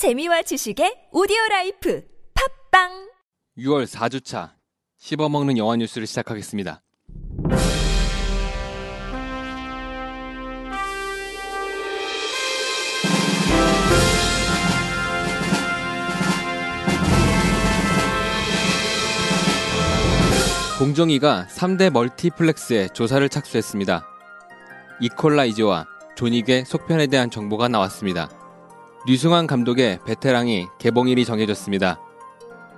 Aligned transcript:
재미와 0.00 0.40
지식의 0.40 1.08
오디오 1.12 1.36
라이프 1.50 2.02
팟빵 2.70 3.10
6월 3.58 3.84
4주차 3.84 4.52
씹어먹는 4.96 5.58
영화 5.58 5.76
뉴스를 5.76 6.06
시작하겠습니다. 6.06 6.80
공정위가 20.78 21.46
3대 21.50 21.90
멀티플렉스에 21.90 22.88
조사를 22.94 23.28
착수했습니다. 23.28 24.06
이콜라이저와 25.02 25.86
존윅의 26.16 26.64
속편에 26.64 27.08
대한 27.08 27.30
정보가 27.30 27.68
나왔습니다. 27.68 28.39
류승환 29.06 29.46
감독의 29.46 30.00
베테랑이 30.04 30.66
개봉일이 30.78 31.24
정해졌습니다. 31.24 32.00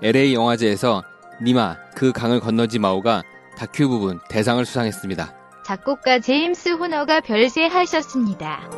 LA 0.03 0.35
영화제에서 0.35 1.03
니마 1.43 1.77
그 1.97 2.13
강을 2.13 2.39
건너지 2.41 2.79
마오가 2.79 3.23
다큐 3.57 3.89
부분 3.89 4.21
대상을 4.29 4.65
수상했습니다. 4.65 5.35
작곡가 5.67 6.21
제임스 6.21 6.71
호너가 6.71 7.21
별세하셨습니다. 7.21 8.71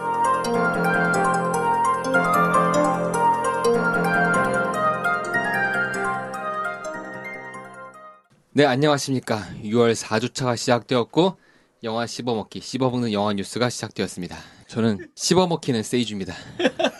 네, 8.52 8.64
안녕하십니까. 8.64 9.42
6월 9.64 9.94
4주차가 9.94 10.56
시작되었고 10.56 11.36
영화 11.82 12.06
씹어먹기, 12.06 12.60
씹어먹는 12.60 13.12
영화 13.12 13.32
뉴스가 13.34 13.68
시작되었습니다. 13.68 14.36
저는 14.68 15.08
씹어먹기는 15.14 15.82
세이주입니다. 15.82 16.34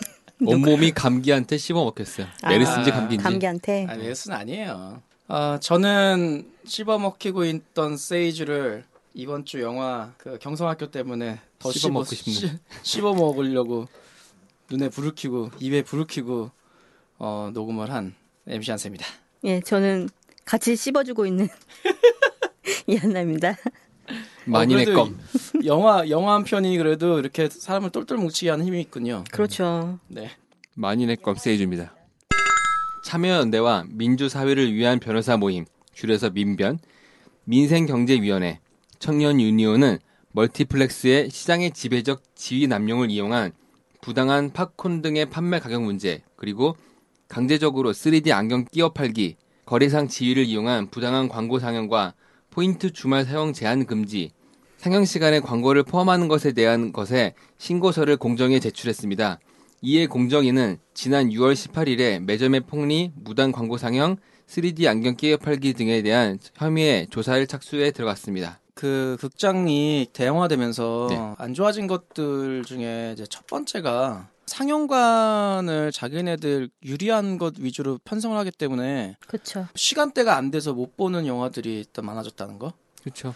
온몸이 0.47 0.91
감기한테 0.91 1.57
씹어먹혔어요. 1.57 2.27
메르스인지 2.47 2.91
감기인지. 2.91 3.23
감기한테 3.23 3.85
아니, 3.89 4.05
예스는 4.05 4.35
아니에요. 4.37 5.01
아, 5.27 5.57
저는 5.61 6.51
씹어먹히고 6.65 7.45
있던 7.45 7.97
세이주를 7.97 8.83
이번 9.13 9.45
주 9.45 9.61
영화 9.61 10.13
그 10.17 10.37
경성학교 10.39 10.91
때문에 10.91 11.39
더 11.59 11.71
씹어먹고 11.71 12.05
씹어, 12.05 12.31
싶네. 12.33 12.53
씹- 12.53 12.59
씹어먹으려고 12.83 13.87
눈에 14.69 14.89
불을 14.89 15.13
켜고 15.15 15.51
입에 15.59 15.83
불을 15.83 16.05
켜고 16.07 16.51
어, 17.17 17.49
녹음을 17.53 17.91
한 17.91 18.13
MC 18.47 18.71
한세입니다. 18.71 19.05
예 19.45 19.61
저는 19.61 20.09
같이 20.43 20.75
씹어주고 20.75 21.25
있는 21.25 21.47
이한나입니다. 22.87 23.55
만인의 24.45 24.85
그래도 24.85 25.03
껌. 25.05 25.19
영화 25.65 26.09
영화 26.09 26.35
한 26.35 26.43
편이 26.43 26.77
그래도 26.77 27.19
이렇게 27.19 27.49
사람을 27.49 27.89
똘똘 27.89 28.17
뭉치게 28.17 28.49
하는 28.49 28.65
힘이 28.65 28.81
있군요. 28.81 29.23
그렇죠. 29.31 29.99
네. 30.07 30.31
만인의 30.75 31.17
껌 31.17 31.35
세이주입니다. 31.35 31.95
참여연대와 33.05 33.85
민주사회를 33.89 34.73
위한 34.73 34.99
변호사 34.99 35.37
모임, 35.37 35.65
줄여서 35.93 36.31
민변, 36.31 36.79
민생경제위원회, 37.45 38.59
청년유니온은 38.99 39.99
멀티플렉스의 40.31 41.29
시장의 41.29 41.71
지배적 41.71 42.23
지위 42.35 42.67
남용을 42.67 43.09
이용한 43.11 43.53
부당한 44.01 44.51
팝콘 44.51 45.01
등의 45.01 45.29
판매 45.29 45.59
가격 45.59 45.83
문제, 45.83 46.23
그리고 46.35 46.75
강제적으로 47.27 47.91
3D 47.91 48.31
안경 48.31 48.65
끼어 48.65 48.89
팔기, 48.89 49.37
거래상 49.65 50.07
지위를 50.07 50.45
이용한 50.45 50.89
부당한 50.89 51.27
광고 51.27 51.59
상영과 51.59 52.13
포인트 52.51 52.91
주말 52.91 53.25
사용 53.25 53.53
제한 53.53 53.85
금지, 53.85 54.31
상영 54.85 55.03
시간에 55.05 55.39
광고를 55.39 55.81
포함하는 55.81 56.27
것에 56.27 56.51
대한 56.51 56.93
것에 56.93 57.33
신고서를 57.57 58.17
공정에 58.17 58.59
제출했습니다. 58.59 59.39
이에 59.81 60.05
공정위는 60.05 60.77
지난 60.93 61.29
6월 61.31 61.55
18일에 61.55 62.19
매점의 62.19 62.59
폭리, 62.67 63.11
무단 63.15 63.51
광고 63.51 63.79
상영, 63.79 64.17
3D 64.45 64.85
안경 64.85 65.15
끼어 65.15 65.37
팔기 65.37 65.73
등에 65.73 66.03
대한 66.03 66.37
혐의에 66.53 67.07
조사를 67.09 67.47
착수해 67.47 67.89
들어갔습니다. 67.89 68.59
그 68.75 69.17
극장이 69.19 70.09
대형화되면서 70.13 71.07
네. 71.09 71.33
안 71.39 71.55
좋아진 71.55 71.87
것들 71.87 72.63
중에 72.63 73.13
이제 73.13 73.25
첫 73.27 73.47
번째가 73.47 74.29
상영관을 74.45 75.91
자기네들 75.91 76.69
유리한 76.83 77.39
것 77.39 77.55
위주로 77.57 77.97
편성을 78.05 78.37
하기 78.37 78.51
때문에 78.51 79.15
그렇죠. 79.25 79.67
시간대가 79.73 80.37
안 80.37 80.51
돼서 80.51 80.73
못 80.73 80.95
보는 80.95 81.25
영화들이 81.25 81.79
일단 81.79 82.05
많아졌다는 82.05 82.59
거. 82.59 82.73
그렇죠. 83.01 83.33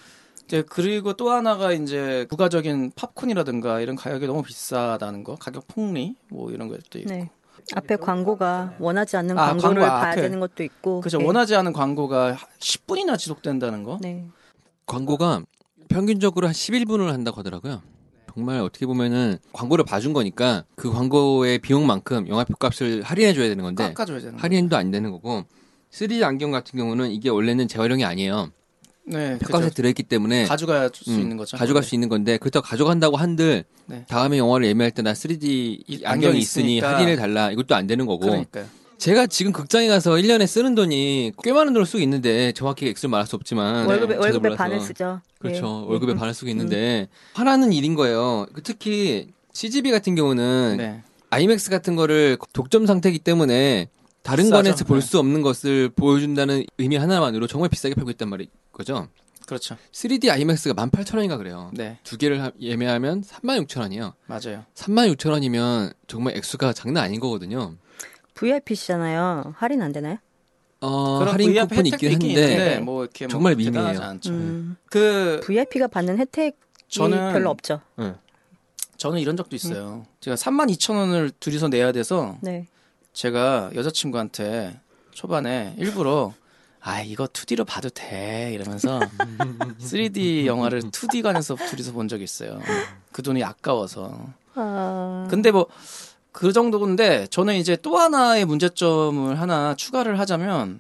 이제 0.50 0.64
그리고 0.68 1.14
또 1.14 1.30
하나가 1.30 1.72
이제 1.74 2.26
부가적인 2.28 2.94
팝콘이라든가 2.96 3.82
이런 3.82 3.96
가격이 3.96 4.26
너무 4.26 4.42
비싸다는 4.42 5.24
거, 5.24 5.36
가격 5.36 5.68
폭리 5.68 6.16
뭐 6.30 6.50
이런 6.50 6.68
것도 6.68 6.98
있고. 6.98 7.10
네. 7.14 7.30
앞에 7.76 7.98
광고가 7.98 8.74
원하지 8.80 9.16
않는 9.18 9.38
아, 9.38 9.50
광고를 9.50 9.82
광고 9.84 10.02
봐야 10.02 10.12
앞에. 10.12 10.22
되는 10.24 10.40
것도 10.40 10.64
있고. 10.64 11.02
그죠 11.02 11.20
네. 11.20 11.26
원하지 11.26 11.54
않은 11.56 11.72
광고가 11.72 12.36
10분이나 12.58 13.16
지속된다는 13.20 13.84
거. 13.84 14.00
네. 14.02 14.26
광고가 14.88 15.44
평균적으로 15.88 16.48
한 16.48 16.54
11분을 16.54 17.12
한다고 17.12 17.38
하더라고요. 17.38 17.84
정말 18.34 18.60
어떻게 18.62 18.88
보면은 18.88 19.38
광고를 19.54 19.86
봐준 19.86 20.14
거니까 20.14 20.64
그 20.76 20.90
광고의 20.92 21.60
비용만큼 21.60 22.28
영화표 22.28 22.56
값을 22.56 23.04
할인해 23.04 23.34
줘야 23.34 23.50
되는 23.50 23.64
건데 23.64 23.84
깎아줘야 23.90 24.18
되는 24.20 24.34
거. 24.36 24.40
할인도 24.42 24.78
안 24.78 24.90
되는 24.90 25.12
거고 25.12 25.44
3D 25.92 26.24
안경 26.24 26.50
같은 26.50 26.80
경우는 26.80 27.12
이게 27.12 27.30
원래는 27.30 27.68
재활용이 27.68 28.04
아니에요. 28.04 28.50
네, 29.10 29.38
그죠. 29.44 29.70
들어있기 29.70 30.04
때문에 30.04 30.46
가져갈 30.46 30.90
수 30.94 31.10
음, 31.12 31.20
있는 31.20 31.36
거죠. 31.38 31.58
가져갈 31.58 31.84
수 31.84 31.96
있는 31.96 32.10
건데 32.10 32.38
그렇다고 32.38 32.66
가져간다고 32.66 33.18
한들 33.18 33.64
네. 33.88 34.06
다음에 34.08 34.38
영화를 34.38 34.68
예매할 34.68 34.92
때 34.92 35.02
나 35.02 35.14
3D 35.14 35.44
이 35.44 35.84
안경이 36.04 36.06
안경이 36.06 36.40
있으니. 36.40 36.80
할인을 36.80 37.16
달라 37.16 37.52
이것도 37.52 37.74
안 37.76 37.88
되는 37.88 38.06
거고 38.06 38.26
그러니까요. 38.28 38.66
제가 38.98 39.28
지금 39.28 39.52
극장에 39.54 39.88
가서 39.88 40.12
1년에 40.12 40.46
쓰는 40.46 40.76
돈이 40.76 41.32
꽤 41.42 41.54
많은 41.54 41.72
돈을 41.74 41.86
쓰고 41.86 42.00
있는데 42.04 42.52
정확히 42.52 42.88
액수를 42.90 43.10
말할 43.10 43.26
수 43.28 43.36
없지만 43.38 43.86
월급에 43.88 44.16
월급의 44.18 44.40
몰라서. 44.42 44.58
반을 44.58 44.82
쓰죠. 44.82 45.22
그렇죠. 45.40 45.84
예. 45.88 45.90
월급에 45.92 46.12
음. 46.14 46.18
반을 46.18 46.34
쓰고 46.34 46.50
있는데 46.52 47.08
하나는 47.34 47.72
일인 47.72 47.96
거예요. 47.96 48.46
그 48.54 48.62
특히 48.62 49.28
CGV 49.54 49.92
같은 49.92 50.16
경우는 50.16 50.76
네. 50.78 51.02
아이맥스 51.30 51.70
같은 51.70 51.96
거를 51.96 52.38
독점 52.54 52.86
상태이기 52.86 53.20
때문에 53.20 53.88
다른 54.22 54.44
비싸죠. 54.46 54.64
관에서 54.64 54.84
볼 54.86 55.00
네. 55.00 55.06
수 55.08 55.18
없는 55.18 55.42
것을 55.44 55.90
보여준다는 55.96 56.66
의미 56.78 56.98
하나만으로 56.98 57.48
정말 57.48 57.70
비싸게 57.70 57.96
팔고 57.96 58.12
있단 58.12 58.28
말이 58.30 58.50
거죠. 58.80 59.08
그렇죠. 59.46 59.76
3D 59.92 60.30
아이맥스가 60.30 60.74
18,000원인가 60.86 61.38
그래요. 61.38 61.72
네, 61.74 61.98
두 62.04 62.18
개를 62.18 62.42
하- 62.42 62.52
예매하면 62.60 63.22
36,000원이에요. 63.24 64.14
맞아요. 64.28 64.64
36,000원이면 64.76 65.94
정말 66.08 66.38
액수가 66.38 66.74
장난 66.74 67.04
아닌 67.06 67.20
거거든요. 67.20 67.76
VIP시잖아요. 68.36 69.54
할인 69.58 69.82
안 69.82 69.92
되나요? 69.92 70.18
어, 70.82 71.20
할인 71.26 71.50
VIP 71.50 71.68
쿠폰이 71.68 71.90
있긴 71.90 72.12
한데 72.14 72.28
있는데 72.28 72.80
뭐 72.80 73.04
이렇게 73.04 73.26
뭐 73.26 73.32
정말 73.32 73.56
대단하지 73.58 73.90
미미해요. 74.00 74.02
않죠. 74.10 74.30
음. 74.32 74.78
그 74.86 75.42
VIP가 75.44 75.88
받는 75.88 76.18
혜택이 76.20 76.56
저는 76.88 77.34
별로 77.34 77.50
없죠. 77.50 77.82
응. 78.00 78.16
저는 78.98 79.20
이런 79.20 79.36
적도 79.36 79.56
있어요. 79.56 80.06
제가 80.22 80.36
3만 80.36 80.70
2천 80.76 80.96
원을 80.96 81.32
둘이서 81.40 81.68
내야 81.70 81.92
돼서 81.92 82.38
네. 82.42 82.68
제가 83.14 83.72
여자친구한테 83.76 84.80
초반에 85.12 85.76
일부러 85.78 86.34
아 86.82 87.02
이거 87.02 87.26
2D로 87.26 87.66
봐도 87.66 87.90
돼 87.90 88.52
이러면서 88.54 89.00
3D 89.80 90.46
영화를 90.46 90.82
2D관에서 90.82 91.58
둘이서 91.70 91.92
본 91.92 92.08
적이 92.08 92.24
있어요. 92.24 92.60
그 93.12 93.22
돈이 93.22 93.44
아까워서. 93.44 94.18
아. 94.56 95.28
근데 95.30 95.52
뭐 95.52 95.68
그 96.32 96.54
정도인데 96.54 97.28
저는 97.28 97.56
이제 97.56 97.76
또 97.76 97.98
하나의 97.98 98.46
문제점을 98.46 99.40
하나 99.40 99.76
추가를 99.76 100.20
하자면 100.20 100.80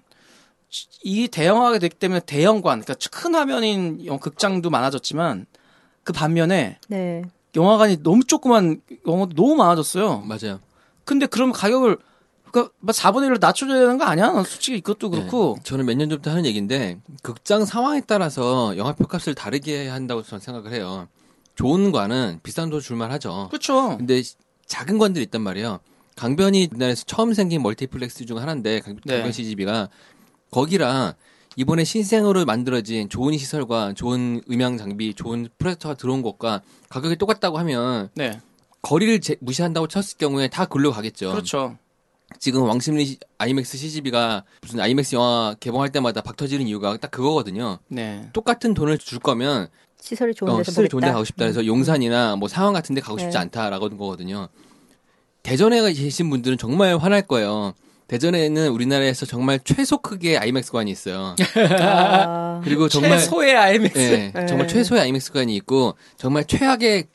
이 1.04 1.28
대형화가 1.28 1.80
됐기 1.80 1.98
때문에 1.98 2.22
대형관, 2.22 2.82
그러니까 2.82 2.94
큰 3.12 3.34
화면인 3.36 4.06
영- 4.06 4.20
극장도 4.20 4.70
많아졌지만 4.70 5.48
그 6.04 6.14
반면에 6.14 6.78
네. 6.88 7.24
영화관이 7.56 8.04
너무 8.04 8.24
조그만 8.24 8.82
영화도 9.08 9.34
너무 9.34 9.56
많아졌어요. 9.56 10.20
맞아요. 10.22 10.60
근데 11.04 11.26
그럼 11.26 11.52
가격을 11.52 11.98
그러니까 12.52 12.74
4분의 12.86 13.30
1로 13.30 13.40
낮춰줘야 13.40 13.80
되는 13.80 13.98
거 13.98 14.06
아니야? 14.06 14.32
솔직히 14.44 14.78
이것도 14.78 15.10
그렇고 15.10 15.56
네. 15.58 15.64
저는 15.64 15.86
몇 15.86 15.96
년 15.96 16.10
전부터 16.10 16.32
하는 16.32 16.46
얘기인데 16.46 17.00
극장 17.22 17.66
상황에 17.66 18.02
따라서 18.08 18.76
영화표 18.78 19.08
값을 19.08 19.36
다르게 19.36 19.88
한다고 19.88 20.24
저는 20.24 20.40
생각을 20.42 20.74
해요. 20.74 21.08
좋은 21.56 21.92
관은 21.92 22.40
비싼 22.44 22.70
돈 22.70 22.80
줄만 22.82 23.12
하죠. 23.12 23.48
그렇죠. 23.50 23.98
근데 23.98 24.22
시- 24.22 24.36
작은 24.66 24.98
관들이 24.98 25.26
있단 25.26 25.42
말이에요. 25.42 25.80
강변이 26.16 26.70
우리나라에서 26.72 27.04
처음 27.06 27.34
생긴 27.34 27.62
멀티플렉스 27.64 28.26
중 28.26 28.38
하나인데 28.40 28.80
강- 28.82 28.98
네. 29.06 29.16
강변 29.16 29.32
CGV가 29.32 29.90
거기랑 30.52 31.14
이번에 31.56 31.84
신생으로 31.84 32.46
만들어진 32.46 33.10
좋은 33.10 33.38
시설과 33.38 33.94
좋은 33.94 34.42
음향 34.50 34.78
장비, 34.78 35.14
좋은 35.14 35.50
프로젝터가 35.58 35.96
들어온 35.96 36.22
것과 36.22 36.62
가격이 36.90 37.18
똑같다고 37.18 37.58
하면 37.60 38.10
네, 38.16 38.40
거리를 38.82 39.20
제- 39.20 39.36
무시한다고 39.42 39.88
쳤을 39.88 40.18
경우에 40.18 40.48
다 40.48 40.66
글로 40.66 40.92
가겠죠. 40.92 41.32
그렇죠. 41.32 41.78
지금 42.38 42.64
왕십리 42.64 43.06
시- 43.06 43.18
아이맥스 43.38 43.78
CGV가 43.78 44.44
무슨 44.62 44.80
아이맥스 44.80 45.16
영화 45.16 45.56
개봉할 45.60 45.90
때마다 45.92 46.22
박 46.22 46.38
터지는 46.38 46.68
이유가 46.68 46.96
딱 46.98 47.10
그거거든요. 47.12 47.80
네, 47.88 48.30
똑같은 48.34 48.74
돈을 48.74 48.98
줄 49.00 49.20
거면 49.20 49.68
시설이 50.02 50.34
좋은 50.36 50.52
어, 50.52 50.58
데서 50.58 50.72
시설이 50.72 50.88
보겠다. 50.88 50.92
좋은 50.92 51.02
데 51.10 51.14
가고 51.14 51.26
싶다 51.26 51.46
해서 51.46 51.66
용산이나 51.66 52.36
뭐 52.36 52.48
상암 52.48 52.74
같은 52.74 52.94
데 52.96 53.02
가고 53.02 53.18
싶지 53.18 53.34
네. 53.34 53.40
않다라고 53.40 53.86
하는 53.86 53.98
거거든요. 53.98 54.48
대전에 55.44 55.82
계신 55.94 56.30
분들은 56.30 56.58
정말 56.58 56.98
화날 56.98 57.24
거예요. 57.24 57.74
대전에는 58.08 58.70
우리나라에서 58.70 59.26
정말 59.26 59.60
최소 59.64 59.98
크기의 60.00 60.38
아이맥스관이 60.38 60.90
있어요. 60.90 61.36
아, 61.80 62.60
그리고 62.64 62.90
정말 62.90 63.20
최소의 63.20 63.56
IMAX. 63.56 64.00
예, 64.00 64.32
네. 64.34 64.46
정말 64.48 64.68
최소의 64.68 65.02
아이맥스관이 65.02 65.56
있고 65.58 65.96
정말 66.18 66.46
최악의 66.46 67.06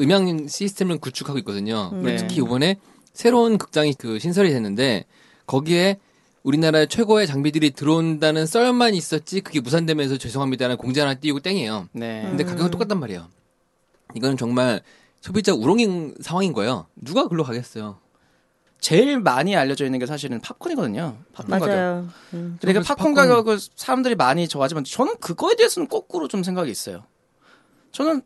음향 0.00 0.46
시스템을 0.48 0.98
구축하고 0.98 1.38
있거든요. 1.40 1.90
그리고 1.90 2.06
네. 2.06 2.16
특히 2.16 2.36
이번에 2.36 2.76
새로운 3.14 3.56
극장이 3.58 3.94
그 3.94 4.18
신설이 4.18 4.50
됐는데 4.50 5.06
거기에 5.46 5.98
우리나라 6.42 6.84
최고의 6.84 7.26
장비들이 7.26 7.70
들어온다는 7.70 8.44
썰만 8.44 8.94
있었지 8.94 9.40
그게 9.40 9.60
무산되면서 9.60 10.18
죄송합니다라는 10.18 10.76
공지 10.76 11.00
하나 11.00 11.14
띄우고 11.14 11.40
땡이에요. 11.40 11.88
네. 11.92 12.22
근데 12.24 12.44
가격은 12.44 12.70
똑같단 12.70 13.00
말이에요. 13.00 13.28
이거는 14.14 14.36
정말 14.36 14.82
소비자 15.22 15.54
우롱인 15.54 16.16
상황인 16.20 16.52
거예요. 16.52 16.86
누가 16.96 17.28
글로 17.28 17.44
가겠어요? 17.44 17.98
제일 18.78 19.18
많이 19.20 19.56
알려져 19.56 19.86
있는 19.86 19.98
게 19.98 20.04
사실은 20.04 20.40
팝콘이거든요. 20.42 21.16
팝콘 21.32 21.50
가격. 21.58 21.68
맞아요. 21.68 22.08
음. 22.34 22.58
근데 22.60 22.72
그 22.74 22.80
그래서 22.80 22.94
팝콘 22.94 23.12
팝콘- 23.12 23.16
가격을 23.16 23.58
사람들이 23.76 24.14
많이 24.14 24.46
좋아하지만 24.46 24.84
저는 24.84 25.16
그거에 25.20 25.54
대해서는 25.56 25.88
거꾸로 25.88 26.28
좀 26.28 26.42
생각이 26.42 26.70
있어요. 26.70 27.04
저는 27.92 28.20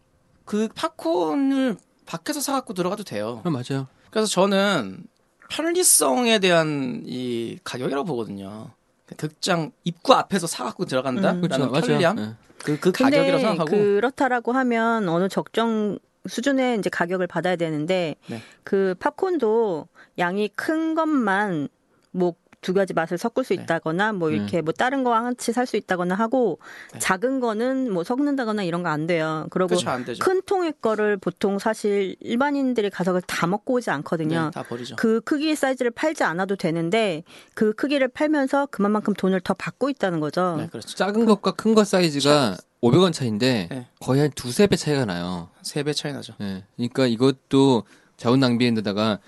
그 0.44 0.66
팝콘을 0.74 1.76
밖에서 2.06 2.40
사갖고 2.40 2.74
들어가도 2.74 3.04
돼요. 3.04 3.42
어, 3.44 3.50
맞아요. 3.50 3.86
그래서 4.18 4.30
저는 4.30 5.04
편리성에 5.48 6.40
대한 6.40 7.02
이 7.06 7.58
가격이라고 7.64 8.04
보거든요. 8.04 8.70
극장 9.16 9.70
입구 9.84 10.12
앞에서 10.14 10.46
사갖고 10.46 10.84
들어간다? 10.84 11.32
음. 11.32 11.40
그렇죠. 11.40 11.70
편리함? 11.70 12.18
예. 12.18 12.34
그, 12.58 12.78
그 12.80 12.92
가격이라고 12.92 13.38
생각하고. 13.38 13.70
그렇다라고 13.70 14.52
하면 14.52 15.08
어느 15.08 15.28
적정 15.28 15.98
수준의 16.26 16.78
이제 16.78 16.90
가격을 16.90 17.26
받아야 17.26 17.56
되는데 17.56 18.16
네. 18.26 18.42
그 18.64 18.94
팝콘도 18.98 19.86
양이 20.18 20.48
큰 20.48 20.94
것만 20.94 21.68
뭐 22.10 22.34
두 22.60 22.74
가지 22.74 22.92
맛을 22.92 23.18
섞을 23.18 23.44
수 23.44 23.54
네. 23.54 23.62
있다거나 23.62 24.12
뭐 24.12 24.30
이렇게 24.30 24.60
뭐 24.62 24.72
다른 24.72 25.04
거와 25.04 25.22
같이 25.22 25.52
살 25.52 25.66
수 25.68 25.76
있다거나 25.76 26.14
하고 26.14 26.58
네. 26.92 26.98
작은 26.98 27.40
거는 27.40 27.92
뭐 27.92 28.02
섞는다거나 28.04 28.62
이런 28.62 28.82
거 28.82 28.88
안 28.88 29.06
돼요. 29.06 29.46
그리고 29.50 29.68
그렇죠. 29.68 29.90
안. 29.90 30.04
큰 30.20 30.40
통의 30.46 30.72
거를 30.80 31.16
보통 31.18 31.58
사실 31.58 32.16
일반인들이 32.20 32.88
가서 32.90 33.20
다 33.26 33.46
먹고 33.46 33.74
오지 33.74 33.90
않거든요. 33.90 34.44
네, 34.46 34.50
다 34.50 34.62
버리죠. 34.62 34.96
그 34.96 35.20
크기의 35.20 35.56
사이즈를 35.56 35.90
팔지 35.90 36.24
않아도 36.24 36.56
되는데 36.56 37.22
그 37.54 37.74
크기를 37.74 38.08
팔면서 38.08 38.66
그만큼 38.70 39.12
돈을 39.14 39.40
더 39.42 39.52
받고 39.54 39.90
있다는 39.90 40.20
거죠. 40.20 40.56
네, 40.56 40.68
그렇죠. 40.68 40.96
작은 40.96 41.26
것과 41.26 41.52
큰 41.52 41.74
것 41.74 41.86
사이즈가 41.86 42.56
500원 42.82 43.12
차인데 43.12 43.68
네. 43.70 43.86
거의 44.00 44.20
한 44.22 44.30
두세 44.34 44.66
배 44.66 44.76
차이가 44.76 45.04
나요. 45.04 45.50
세 45.62 45.82
배 45.82 45.92
차이 45.92 46.12
나죠. 46.12 46.32
예. 46.40 46.64
그러니까 46.76 47.06
이것도 47.06 47.84
자원 48.16 48.40
낭비인데다가 48.40 49.18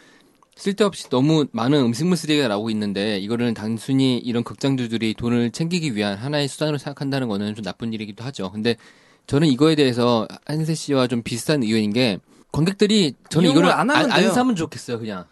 쓸데없이 0.57 1.09
너무 1.09 1.47
많은 1.53 1.79
음식물 1.81 2.17
쓰레기가 2.17 2.49
나오고 2.49 2.71
있는데 2.71 3.19
이거를 3.19 3.55
단순히 3.55 4.19
이런 4.19 4.45
극장주들이 4.45 5.15
돈을 5.15 5.53
챙기기 5.53 5.95
위한 5.97 6.17
하나의 6.19 6.49
수단으로 6.49 6.77
생각한다는 6.79 7.29
거는 7.29 7.55
좀 7.55 7.65
나쁜 7.65 7.93
일이기도 7.93 8.25
하죠. 8.25 8.51
근데 8.53 8.77
저는 9.27 9.49
이거에 9.49 9.75
대해서 9.75 10.27
한세 10.45 10.75
씨와 10.75 11.07
좀 11.07 11.23
비슷한 11.23 11.63
의견인 11.63 11.93
게 11.93 12.19
관객들이 12.53 13.15
저는 13.31 13.51
이거를 13.51 13.71
안 13.71 13.91
안, 13.91 13.97
하면 13.97 14.11
안. 14.13 14.33
사면 14.33 14.57
좋겠어요, 14.57 14.99
그냥. 14.99 15.25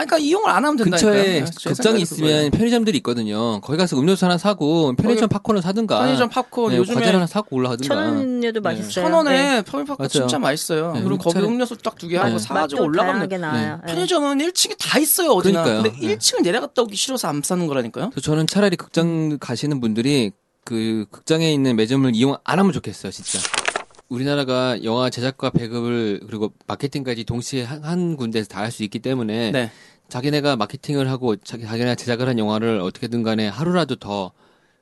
아니, 0.00 0.06
그러니까 0.06 0.18
이용을 0.18 0.48
안 0.50 0.64
하면 0.64 0.76
된다니까요. 0.76 1.12
근처에 1.12 1.40
네, 1.40 1.44
제 1.58 1.70
극장이 1.70 2.00
있으면 2.02 2.30
그거예요. 2.30 2.50
편의점들이 2.52 2.96
있거든요. 2.98 3.60
거기 3.60 3.76
가서 3.76 3.98
음료수 3.98 4.24
하나 4.26 4.38
사고 4.38 4.94
편의점 4.94 5.28
팝콘을 5.28 5.60
사든가. 5.60 5.98
편의점 5.98 6.28
팝콘 6.28 6.70
네, 6.70 6.76
요즘에 6.76 7.00
과자 7.00 7.14
하나 7.14 7.26
사고 7.26 7.56
올라가든가. 7.56 7.94
천 7.94 8.16
원에도 8.16 8.60
맛있어요. 8.60 8.90
천 8.90 9.12
원에 9.12 9.30
네. 9.32 9.62
편의점 9.62 9.84
팝콘 9.86 9.96
맞아요. 9.98 10.08
진짜 10.08 10.38
맛있어요. 10.38 10.92
네, 10.92 11.02
그리고 11.02 11.18
거기 11.18 11.38
음료수 11.40 11.76
딱 11.78 11.96
두 11.98 12.06
개 12.08 12.16
하고 12.16 12.30
네. 12.30 12.38
사가지고 12.38 12.84
올라가면. 12.84 13.28
네. 13.28 13.76
편의점은 13.92 14.38
1층에 14.38 14.76
다 14.78 15.00
있어요, 15.00 15.30
어디나. 15.32 15.64
그러니까요. 15.64 15.92
근데 15.92 16.06
네. 16.06 16.16
1층을 16.16 16.42
내려갔다 16.42 16.82
오기 16.82 16.94
싫어서 16.94 17.26
안 17.26 17.42
사는 17.42 17.66
거라니까요. 17.66 18.10
그래서 18.10 18.20
저는 18.20 18.46
차라리 18.46 18.76
극장 18.76 19.36
가시는 19.40 19.80
분들이 19.80 20.30
그 20.64 21.06
극장에 21.10 21.52
있는 21.52 21.74
매점을 21.74 22.08
이용 22.14 22.36
안 22.44 22.58
하면 22.60 22.72
좋겠어요, 22.72 23.10
진짜. 23.10 23.40
우리나라가 24.08 24.82
영화 24.84 25.10
제작과 25.10 25.50
배급을 25.50 26.20
그리고 26.26 26.52
마케팅까지 26.66 27.24
동시에 27.24 27.62
한, 27.64 27.84
한 27.84 28.16
군데에서 28.16 28.48
다 28.48 28.60
할 28.60 28.70
수 28.70 28.82
있기 28.82 28.98
때문에 29.00 29.50
네. 29.50 29.70
자기네가 30.08 30.56
마케팅을 30.56 31.10
하고 31.10 31.36
자기 31.36 31.64
자기네가 31.64 31.94
제작을 31.94 32.26
한 32.28 32.38
영화를 32.38 32.80
어떻게든 32.80 33.22
간에 33.22 33.46
하루라도 33.48 33.96
더 33.96 34.32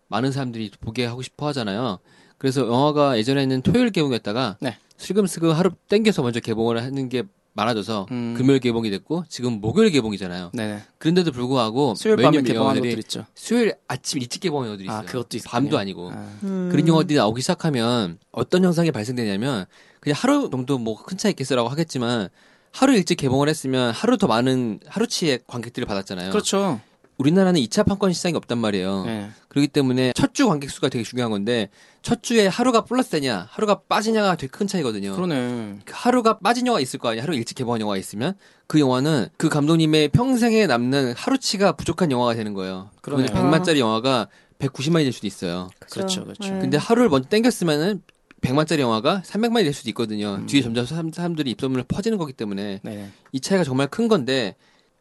많은 0.09 0.31
사람들이 0.31 0.71
보게 0.81 1.05
하고 1.05 1.23
싶어 1.23 1.49
하잖아요. 1.49 1.99
그래서 2.39 2.67
영화가 2.67 3.19
예전에는 3.19 3.63
토요일 3.63 3.91
개봉이었다가 3.91 4.59
네. 4.61 4.77
슬금슬금 4.99 5.51
하루 5.51 5.71
땡겨서 5.89 6.23
먼저 6.23 6.39
개봉을 6.41 6.81
하는 6.83 7.09
게 7.09 7.25
많아져서 7.57 8.07
음. 8.11 8.35
금요일 8.37 8.61
개봉이 8.61 8.91
됐고 8.91 9.25
지금 9.29 9.61
목요일 9.61 9.91
개봉이잖아요. 9.91 10.51
네네. 10.53 10.83
그런데도 10.99 11.33
불구하고 11.33 11.95
수요일 11.97 12.17
밤에 12.19 12.37
영화들이 12.55 12.91
것들 12.91 12.99
있죠. 13.01 13.25
수요일 13.35 13.75
아침 13.89 14.21
일찍 14.21 14.41
개봉한 14.41 14.67
영화들이 14.69 14.87
있어요. 14.87 14.99
아, 14.99 15.03
그것도 15.03 15.37
있어요. 15.39 15.51
밤도 15.51 15.79
아니고. 15.79 16.11
음. 16.45 16.69
그런 16.71 16.87
영화들이 16.87 17.17
나오기 17.17 17.41
시작하면 17.41 18.19
어떤 18.31 18.63
현상이 18.65 18.91
발생되냐면 18.93 19.65
그냥 20.01 20.17
하루 20.19 20.49
정도 20.51 20.79
뭐 20.79 20.97
큰 21.03 21.17
차이 21.19 21.31
있겠어라고 21.31 21.69
하겠지만 21.69 22.29
하루 22.73 22.95
일찍 22.95 23.17
개봉을 23.17 23.49
했으면 23.49 23.91
하루 23.93 24.19
더 24.19 24.27
많은 24.27 24.81
하루치의 24.87 25.41
관객들을 25.47 25.87
받았잖아요. 25.87 26.31
그렇죠. 26.31 26.81
우리나라는 27.19 27.61
2차 27.63 27.87
판권 27.87 28.13
시장이 28.13 28.35
없단 28.37 28.59
말이에요. 28.59 29.05
네. 29.05 29.31
그렇기 29.49 29.69
때문에 29.69 30.13
첫 30.13 30.35
주 30.37 30.49
관객 30.49 30.71
수가 30.71 30.91
되게 30.91 31.03
중요한 31.03 31.31
건데 31.31 31.71
첫 32.03 32.23
주에 32.23 32.47
하루가 32.47 32.85
플러스 32.85 33.09
되냐, 33.09 33.47
하루가 33.51 33.81
빠지냐가 33.89 34.37
되게 34.37 34.51
큰 34.51 34.67
차이거든요. 34.67 35.15
그러네. 35.15 35.79
그 35.87 35.93
하루가 35.97 36.39
빠진 36.39 36.67
영화 36.67 36.79
있을 36.79 36.99
거 36.99 37.09
아니야. 37.09 37.23
하루 37.23 37.35
일찍 37.35 37.55
개봉한 37.55 37.81
영화가 37.81 37.97
있으면 37.97 38.35
그 38.67 38.79
영화는 38.79 39.29
그 39.39 39.49
감독님의 39.49 40.09
평생에 40.09 40.67
남는 40.67 41.15
하루치가 41.17 41.73
부족한 41.73 42.11
영화가 42.11 42.35
되는 42.35 42.53
거예요. 42.53 42.91
그러면 43.01 43.27
100만짜리 43.29 43.79
영화가 43.79 44.29
190만이 44.59 45.05
될 45.05 45.13
수도 45.13 45.27
있어요. 45.27 45.71
그렇죠, 45.91 46.25
그렇죠. 46.25 46.53
네. 46.53 46.61
근데 46.61 46.77
하루를 46.77 47.09
먼저 47.09 47.29
땡겼으면은 47.31 48.03
100만짜리 48.43 48.81
영화가 48.81 49.23
300만이 49.25 49.63
될 49.63 49.73
수도 49.73 49.89
있거든요. 49.91 50.45
뒤에 50.47 50.61
점점 50.61 50.85
사람, 50.85 51.11
사람들이 51.11 51.51
입소문을 51.53 51.85
퍼지는 51.89 52.19
거기 52.19 52.35
때문에 52.35 52.81
네. 52.83 53.11
이 53.33 53.41
차이가 53.41 53.65
정말 53.65 53.87
큰 53.87 54.09
건데 54.09 54.55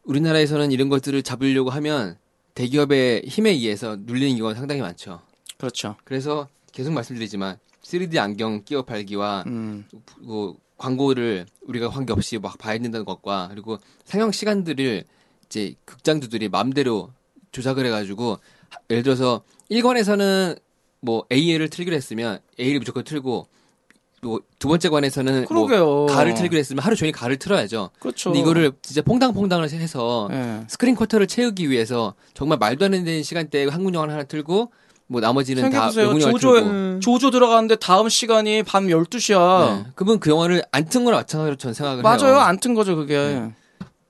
우리나라에서는 0.06 0.72
이런 0.72 0.88
것들을 0.88 1.22
잡으려고 1.22 1.70
하면 1.70 2.16
대기업의 2.54 3.22
힘에 3.26 3.50
의해서 3.50 3.96
눌리는 4.00 4.36
경우가 4.38 4.54
상당히 4.54 4.80
많죠. 4.80 5.20
그렇죠. 5.58 5.96
그래서 6.04 6.48
계속 6.72 6.92
말씀드리지만 6.92 7.58
3D 7.82 8.16
안경 8.18 8.64
끼워 8.64 8.82
팔기와 8.82 9.44
음. 9.46 9.84
그 10.26 10.54
광고를 10.78 11.46
우리가 11.62 11.88
관계 11.88 12.12
없이 12.12 12.38
막 12.38 12.58
봐야 12.58 12.78
된다는 12.78 13.04
것과 13.04 13.48
그리고 13.50 13.78
상영 14.04 14.32
시간들을 14.32 15.04
이제 15.46 15.74
극장주들이 15.84 16.48
마음대로 16.48 17.12
조작을 17.52 17.86
해가지고 17.86 18.38
하- 18.68 18.78
예를 18.90 19.02
들어서 19.02 19.42
1관에서는 19.70 20.58
뭐 21.00 21.24
A를 21.32 21.68
틀기로 21.70 21.94
했으면 21.96 22.40
A를 22.58 22.78
무조건 22.80 23.04
틀고 23.04 23.46
또두 24.26 24.68
번째 24.68 24.88
관에서는 24.88 25.46
뭐. 25.84 26.06
가를 26.06 26.34
틀기로 26.34 26.58
했으면 26.58 26.82
하루 26.82 26.96
종일 26.96 27.12
가를 27.12 27.36
틀어야죠. 27.36 27.90
그렇죠. 28.00 28.30
근데 28.30 28.40
이거를 28.40 28.72
진짜 28.82 29.02
퐁당퐁당을 29.02 29.70
해서 29.70 30.28
예. 30.32 30.62
스크린 30.68 30.96
쿼터를 30.96 31.26
채우기 31.28 31.70
위해서 31.70 32.14
정말 32.34 32.58
말도 32.58 32.84
안 32.86 32.90
되는 32.90 33.22
시간대에 33.22 33.66
한국 33.68 33.94
영화를 33.94 34.12
하나 34.14 34.24
틀고 34.24 34.72
뭐 35.08 35.20
나머지는 35.20 35.70
다 35.70 35.88
조조에, 35.90 36.18
틀고 36.28 36.56
음. 36.68 37.00
조조 37.00 37.30
들어가는데 37.30 37.76
다음 37.76 38.08
시간이 38.08 38.64
밤 38.64 38.88
12시야. 38.88 39.76
네. 39.84 39.86
그분 39.94 40.18
그 40.18 40.30
영화를 40.30 40.62
안 40.72 40.84
튼 40.88 41.04
거나 41.04 41.18
마찬가지로 41.18 41.56
전 41.56 41.72
생각을 41.74 42.02
맞아요. 42.02 42.26
해요. 42.26 42.38
안 42.40 42.58
튼 42.58 42.74
거죠, 42.74 42.96
그게. 42.96 43.14
네. 43.16 43.52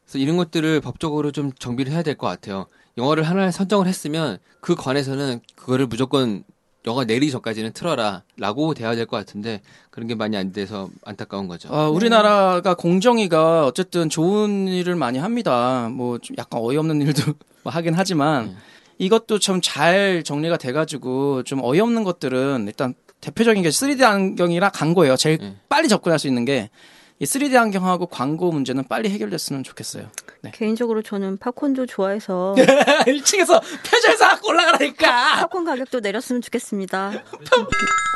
그래서 0.07 0.19
이런 0.19 0.37
것들을 0.39 0.81
법적으로 0.81 1.33
좀 1.33 1.53
정비를 1.59 1.93
해야 1.93 2.03
될 2.03 2.17
것 2.17 2.27
같아요. 2.29 2.67
영화를 2.97 3.25
하나 3.25 3.51
선정을 3.51 3.87
했으면 3.87 4.39
그 4.61 4.75
관에서는 4.75 5.41
그거를 5.55 5.87
무조건 5.87 6.45
영화 6.87 7.05
내리기 7.05 7.33
전까지는 7.33 7.73
틀어라 7.73 8.23
라고 8.37 8.73
돼야 8.75 8.95
될 8.95 9.07
것 9.07 9.17
같은데 9.17 9.61
그런 9.91 10.07
게 10.07 10.15
많이 10.15 10.37
안 10.37 10.53
돼서 10.53 10.89
안타까운 11.05 11.49
거죠. 11.49 11.69
아, 11.73 11.89
우리나라가 11.89 12.75
공정위가 12.75 13.67
어쨌든 13.67 14.09
좋은 14.09 14.69
일을 14.69 14.95
많이 14.97 15.19
합니다. 15.19 15.89
뭐 15.91 16.19
좀 16.19 16.37
약간 16.39 16.61
어이없는 16.63 17.03
일도 17.03 17.23
뭐 17.65 17.73
하긴 17.73 17.95
하지만 17.95 18.47
네. 18.47 18.55
이것도 18.99 19.39
좀잘 19.39 20.23
정리가 20.25 20.57
돼가지고 20.57 21.43
좀 21.43 21.61
어이없는 21.63 22.05
것들은 22.05 22.65
일단 22.67 22.95
대표적인 23.21 23.63
게 23.63 23.69
3D 23.71 24.03
안경이라 24.03 24.71
광고예요. 24.71 25.17
제일 25.17 25.39
네. 25.39 25.57
빨리 25.69 25.89
접근할 25.89 26.19
수 26.19 26.29
있는 26.29 26.45
게 26.45 26.71
이 27.19 27.25
3D 27.25 27.57
안경하고 27.57 28.07
광고 28.07 28.53
문제는 28.53 28.85
빨리 28.89 29.09
해결됐으면 29.09 29.63
좋겠어요. 29.65 30.11
네. 30.43 30.51
개인적으로 30.55 31.01
저는 31.03 31.39
팝콘도 31.39 31.87
좋아해서 31.87 32.55
1층에서 33.07 33.63
표절 33.91 34.17
사갖고 34.19 34.51
올라가라니까. 34.51 35.37
팝콘 35.41 35.65
가격도 35.65 36.01
내렸으면 36.01 36.43
좋겠습니다. 36.43 37.13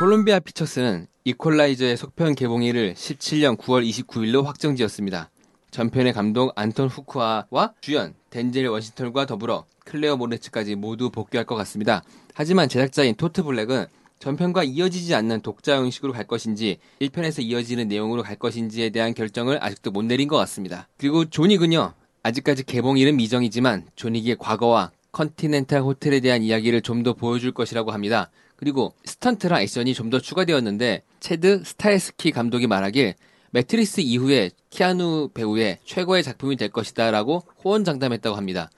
콜롬비아 0.01 0.39
피처스는 0.39 1.07
이퀄라이저의 1.25 1.97
속편 1.97 2.35
개봉일을 2.35 2.95
17년 2.95 3.57
9월 3.57 3.89
29일로 3.89 4.45
확정지었습니다. 4.45 5.31
전편의 5.71 6.13
감독 6.13 6.53
안톤 6.57 6.89
후쿠아와 6.89 7.73
주연 7.81 8.15
덴젤 8.31 8.67
워싱턴과 8.67 9.25
더불어 9.27 9.65
클레어 9.87 10.17
모레츠까지 10.17 10.75
모두 10.75 11.11
복귀할 11.11 11.47
것 11.47 11.55
같습니다. 11.57 12.03
하지만 12.35 12.69
제작자인 12.69 13.15
토드 13.15 13.45
블랙은 13.45 13.87
전편과 14.21 14.65
이어지지 14.65 15.15
않는 15.15 15.41
독자 15.41 15.77
형식으로 15.77 16.13
갈 16.13 16.27
것인지 16.27 16.79
1편에서 17.01 17.43
이어지는 17.43 17.89
내용으로 17.89 18.23
갈 18.23 18.37
것인지에 18.37 18.91
대한 18.91 19.15
결정을 19.15 19.63
아직도 19.65 19.91
못 19.91 20.03
내린 20.05 20.29
것 20.29 20.37
같습니다. 20.37 20.89
그리고 20.99 21.25
존윅은요. 21.25 21.95
아직까지 22.23 22.65
개봉일은 22.65 23.17
미정이지만 23.17 23.87
존윅의 23.97 24.37
과거와 24.39 24.93
컨티넨탈 25.13 25.81
호텔에 25.81 26.21
대한 26.21 26.43
이야기를 26.43 26.83
좀 26.83 27.03
더 27.03 27.15
보여줄 27.15 27.53
것이라고 27.53 27.93
합니다. 27.93 28.31
그리고 28.57 28.93
스턴트랑 29.07 29.63
액션이 29.63 29.95
좀 29.95 30.11
더 30.11 30.21
추가되었는데 30.21 31.03
채드 31.21 31.63
스타헬스키 31.65 32.31
감독이 32.31 32.67
말하길 32.67 33.15
매트릭스 33.53 34.03
이후에 34.03 34.51
키아누 34.69 35.31
배우의 35.33 35.79
최고의 35.87 36.23
작품이 36.23 36.57
될 36.57 36.69
것이다 36.69 37.11
라고 37.11 37.43
호언장담했다고 37.65 38.37
합니다. 38.37 38.71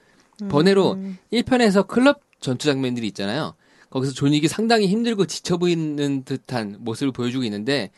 번외로 0.49 0.97
1편에서 1.33 1.87
클럽 1.89 2.21
전투 2.41 2.67
장면들이 2.67 3.09
있잖아요. 3.09 3.55
거기서 3.93 4.15
존윅이 4.15 4.49
상당히 4.49 4.87
힘들고 4.87 5.27
지쳐 5.27 5.59
보이는 5.59 6.25
듯한 6.25 6.77
모습을 6.81 7.13
보여주고 7.13 7.45
있는데 7.45 7.91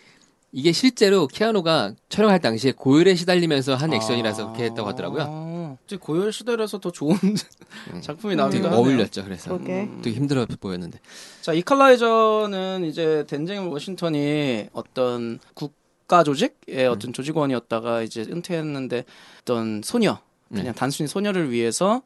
이게 0.50 0.72
실제로 0.72 1.26
키아누가 1.28 1.94
촬영할 2.08 2.40
당시에 2.40 2.72
고열에 2.72 3.14
시달리면서 3.14 3.76
한 3.76 3.92
액션이라서 3.92 4.46
그렇게 4.46 4.64
했다고 4.64 4.88
하더라고요. 4.88 5.22
아, 5.28 5.76
이제 5.86 5.96
고열 5.96 6.32
시대라서 6.32 6.78
더 6.78 6.90
좋은 6.90 7.16
작품이 8.02 8.34
되게 8.34 8.36
나오기도 8.36 8.66
하네요. 8.66 8.80
어울렸죠. 8.80 9.24
그래서 9.24 9.50
그러게. 9.50 9.88
되게 10.02 10.16
힘들어 10.16 10.46
보였는데. 10.46 10.98
자, 11.42 11.52
이퀄라이저는 11.52 12.84
이제 12.84 13.24
덴젤 13.28 13.58
워싱턴이 13.58 14.68
어떤 14.72 15.38
국가 15.54 16.20
음. 16.20 16.24
조직의 16.24 16.86
어떤 16.86 17.12
조직원이었다가 17.12 18.02
이제 18.02 18.22
은퇴했는데 18.22 19.04
어떤 19.42 19.80
소녀, 19.82 20.18
그냥 20.48 20.66
네. 20.66 20.72
단순히 20.72 21.08
소녀를 21.08 21.50
위해서 21.50 22.02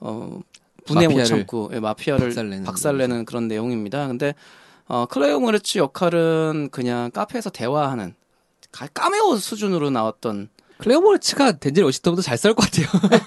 어 0.00 0.40
분해 0.86 1.08
못 1.08 1.24
참고 1.24 1.70
예, 1.72 1.80
마피아를 1.80 2.28
박살내는 2.28 2.64
박살내는 2.64 3.24
그런 3.24 3.48
내용입니다. 3.48 4.06
근데 4.08 4.34
어 4.86 5.06
클레오 5.06 5.40
모레츠 5.40 5.78
역할은 5.78 6.68
그냥 6.72 7.10
카페에서 7.10 7.50
대화하는 7.50 8.14
가- 8.72 8.88
까메오 8.88 9.36
수준으로 9.36 9.90
나왔던 9.90 10.48
클레오 10.78 11.00
모르츠가 11.00 11.52
덴젤 11.52 11.84
워싱턴보다 11.84 12.22
잘 12.22 12.36
싸울 12.36 12.54
것 12.56 12.68
같아요. 12.68 12.86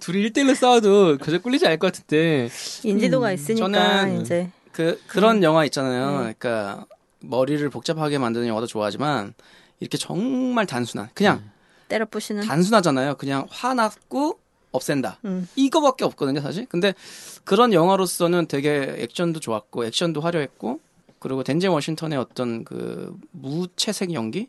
둘이 0.00 0.28
1대1로 0.30 0.54
싸워도 0.54 1.18
그저 1.18 1.38
꿀리지 1.38 1.66
않을 1.66 1.78
것 1.78 1.92
같은데. 1.92 2.48
인지도가 2.82 3.32
있으니까 3.32 3.66
저는 3.66 4.20
이제 4.20 4.50
그 4.72 5.00
그런 5.06 5.42
영화 5.42 5.64
있잖아요. 5.64 6.18
그러니까 6.18 6.86
머리를 7.20 7.68
복잡하게 7.70 8.18
만드는 8.18 8.46
영화도 8.46 8.66
좋아하지만 8.66 9.34
이렇게 9.80 9.96
정말 9.98 10.66
단순한 10.66 11.10
그냥 11.14 11.50
때려 11.88 12.04
부시는 12.04 12.42
단순하잖아요. 12.46 13.14
그냥 13.14 13.46
화났고 13.50 14.38
없앤다. 14.76 15.18
음. 15.24 15.48
이거밖에 15.56 16.04
없거든요, 16.04 16.40
사실. 16.40 16.66
근데 16.66 16.94
그런 17.44 17.72
영화로서는 17.72 18.46
되게 18.46 18.94
액션도 18.98 19.40
좋았고 19.40 19.84
액션도 19.86 20.20
화려했고 20.20 20.80
그리고 21.18 21.42
덴젤 21.42 21.70
워싱턴의 21.70 22.18
어떤 22.18 22.64
그 22.64 23.16
무채색 23.32 24.12
연기 24.12 24.48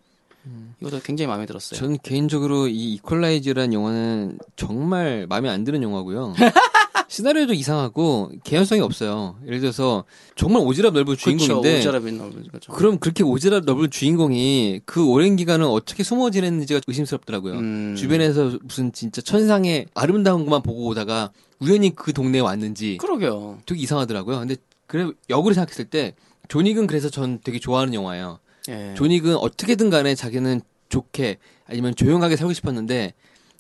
이것도 0.80 1.02
굉장히 1.02 1.28
마음에 1.28 1.46
들었어요. 1.46 1.78
전 1.78 1.98
개인적으로 1.98 2.68
이 2.68 2.94
이퀄라이저라는 2.94 3.74
영화는 3.74 4.40
정말 4.56 5.26
마음에 5.28 5.50
안 5.50 5.64
드는 5.64 5.84
영화고요. 5.84 6.34
시나리오도 7.08 7.54
이상하고 7.54 8.32
개연성이 8.44 8.82
없어요. 8.82 9.36
예를 9.46 9.60
들어서 9.60 10.04
정말 10.36 10.64
오지랖 10.64 10.92
넓은 10.92 11.16
주인공인데 11.16 11.70
그렇죠. 11.70 11.90
오자라빈 11.90 12.18
나오는 12.18 12.48
거죠. 12.52 12.72
그럼 12.74 13.00
그렇게 13.00 13.24
오지랖 13.24 13.66
넓은 13.66 13.90
주인공이 13.90 14.82
그 14.86 15.06
오랜 15.06 15.36
기간은 15.36 15.66
어떻게 15.68 16.04
숨어 16.04 16.30
지냈는지가 16.32 16.82
의심스럽더라고요. 16.88 17.54
음. 17.56 17.96
주변에서 17.98 18.60
무슨 18.64 18.92
진짜 18.92 19.22
천상의 19.22 19.88
아름다운 19.94 20.44
것만 20.46 20.62
보고 20.64 20.88
오다가 20.88 21.32
우연히 21.60 21.96
그 21.96 22.14
동네에 22.14 22.42
왔는지 22.42 22.98
그러게요. 22.98 23.60
되게 23.66 23.82
이상하더라고요. 23.82 24.40
근데 24.40 24.56
그래 24.86 25.10
역으로 25.30 25.54
생각했을 25.54 25.86
때 25.86 26.14
존윅은 26.48 26.88
그래서 26.88 27.10
전 27.10 27.40
되게 27.44 27.60
좋아하는 27.60 27.94
영화예요. 27.94 28.40
예. 28.70 28.94
존윅은 28.96 29.36
어떻게든 29.36 29.90
간에 29.90 30.16
자기는 30.16 30.62
좋게 30.90 31.38
아니면 31.68 31.96
조용하게 31.96 32.36
살고 32.36 32.54
싶었는데 32.54 33.14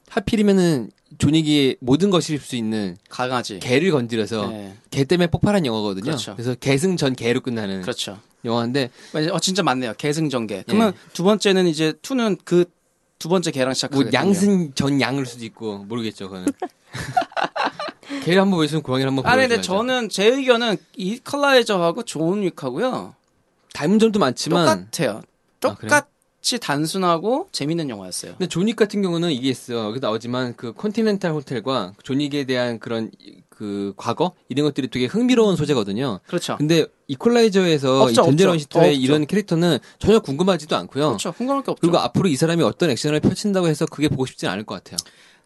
하필이면은 0.09 0.91
존윅이 1.17 1.77
모든 1.79 2.09
것일 2.09 2.39
수 2.39 2.55
있는 2.55 2.97
강아지. 3.09 3.59
개를 3.59 3.91
건드려서 3.91 4.51
예. 4.51 4.73
개 4.91 5.03
때문에 5.03 5.27
폭발한 5.27 5.65
영화거든요. 5.65 6.03
그렇죠. 6.03 6.33
그래서 6.35 6.55
계승전 6.55 7.15
개로 7.15 7.41
끝나는 7.41 7.81
그렇죠. 7.81 8.19
영화인데 8.45 8.89
어 9.31 9.39
진짜 9.39 9.63
맞네요. 9.63 9.93
계승전 9.97 10.47
개. 10.47 10.63
그러면 10.67 10.93
두 11.13 11.23
번째는 11.23 11.67
이제 11.67 11.93
투는 12.01 12.37
그 12.43 12.65
두 13.19 13.29
번째 13.29 13.51
개랑 13.51 13.69
뭐 13.69 13.73
시작하거든요. 13.73 14.11
양승 14.13 14.73
전 14.73 15.01
양일 15.01 15.25
수도 15.25 15.43
있고 15.45 15.79
모르겠죠. 15.79 16.29
그거는 16.29 16.47
개를 18.23 18.41
한번 18.41 18.57
보여주면 18.57 18.83
고양이를 18.83 19.09
한번 19.09 19.25
아니 19.25 19.47
보여줘야죠. 19.47 19.49
근데 19.55 19.61
저는 19.61 20.09
제 20.09 20.27
의견은 20.27 20.77
이퀄라이저하고 20.95 22.03
존 22.03 22.43
윅하고요 22.43 23.15
닮은 23.73 23.99
점도 23.99 24.19
많지만 24.19 24.87
똑같아요. 24.91 25.21
아, 25.63 25.75
그래요? 25.75 25.89
똑 25.89 26.07
같이 26.41 26.59
단순하고 26.59 27.49
재밌는 27.51 27.89
영화였어요. 27.89 28.33
근데 28.37 28.47
존윅 28.47 28.75
같은 28.75 29.01
경우는 29.01 29.31
이게 29.31 29.49
있어요. 29.49 29.85
여기 29.85 29.99
나오지만 29.99 30.55
그 30.55 30.71
컨티넨탈 30.73 31.31
호텔과 31.33 31.93
존윅에 32.03 32.45
대한 32.45 32.79
그런 32.79 33.11
이- 33.19 33.41
그 33.49 33.93
과거 33.97 34.33
이런 34.49 34.65
것들이 34.65 34.87
되게 34.87 35.07
흥미로운 35.07 35.55
소재거든요. 35.55 36.19
그렇죠. 36.27 36.57
근데 36.57 36.85
이퀄라이저에서 37.07 38.05
더 38.13 38.21
없죠. 38.21 38.91
이런 39.01 39.25
캐릭터는 39.25 39.79
전혀 39.97 40.19
궁금하지도 40.19 40.75
않고요. 40.75 41.07
그렇죠. 41.07 41.31
궁금할 41.33 41.63
게 41.63 41.71
없죠. 41.71 41.81
그리고 41.81 41.97
앞으로 41.97 42.29
이 42.29 42.35
사람이 42.35 42.61
어떤 42.63 42.91
액션을 42.91 43.19
펼친다고 43.19 43.67
해서 43.67 43.85
그게 43.87 44.07
보고 44.09 44.25
싶진 44.27 44.47
않을 44.47 44.63
것 44.63 44.75
같아요. 44.75 44.97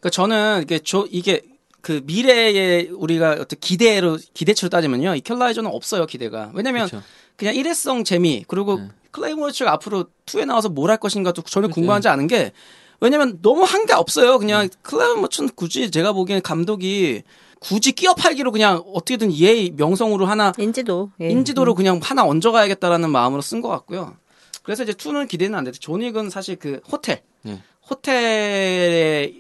그러니까 0.02 0.10
저는 0.10 0.64
이게 0.64 0.80
저 0.84 1.08
이게 1.10 1.42
그 1.80 2.02
미래에 2.06 2.90
우리가 2.90 3.32
어떤 3.40 3.60
기대로 3.62 4.20
기대치로 4.34 4.70
따지면요. 4.70 5.16
이퀄라이저는 5.16 5.72
없어요 5.72 6.06
기대가. 6.06 6.52
왜냐면 6.54 6.88
그렇죠. 6.90 7.04
그냥 7.38 7.56
일회성 7.56 8.04
재미 8.04 8.44
그리고 8.48 8.78
네. 8.78 8.90
클로이 9.12 9.38
모레츠가 9.38 9.72
앞으로 9.74 10.06
2에 10.26 10.46
나와서 10.46 10.70
뭘 10.70 10.90
할 10.90 10.98
것인가도 10.98 11.42
전혀 11.44 11.68
그렇죠. 11.68 11.76
궁금하지 11.76 12.08
않은 12.08 12.28
게 12.28 12.52
왜냐면 13.00 13.40
너무 13.42 13.64
한 13.64 13.86
게 13.86 13.94
없어요. 13.94 14.38
그냥 14.40 14.68
네. 14.68 14.78
클로이 14.84 15.10
모레츠는 15.10 15.50
굳이 15.56 15.90
제가 15.92 16.14
보기엔 16.14 16.42
감독이 16.42 17.24
굳이 17.60 17.92
끼어 17.92 18.14
팔기로 18.16 18.52
그냥 18.52 18.84
어떻게든 18.94 19.32
얘 19.40 19.70
명성으로 19.70 20.26
하나 20.26 20.52
인지도 20.58 21.12
예. 21.22 21.30
인지도를 21.30 21.74
그냥 21.76 22.00
하나 22.02 22.26
얹어가야겠다라는 22.26 23.10
마음으로 23.12 23.42
쓴 23.42 23.62
것 23.62 23.70
같고요. 23.70 24.16
그래서 24.64 24.84
이제 24.84 24.94
2는 24.94 25.28
기대는 25.28 25.58
안 25.58 25.64
되죠. 25.64 25.80
존윅은 25.80 26.30
사실 26.30 26.56
그 26.56 26.80
호텔, 26.92 27.22
네. 27.44 27.62
호텔의 27.90 29.36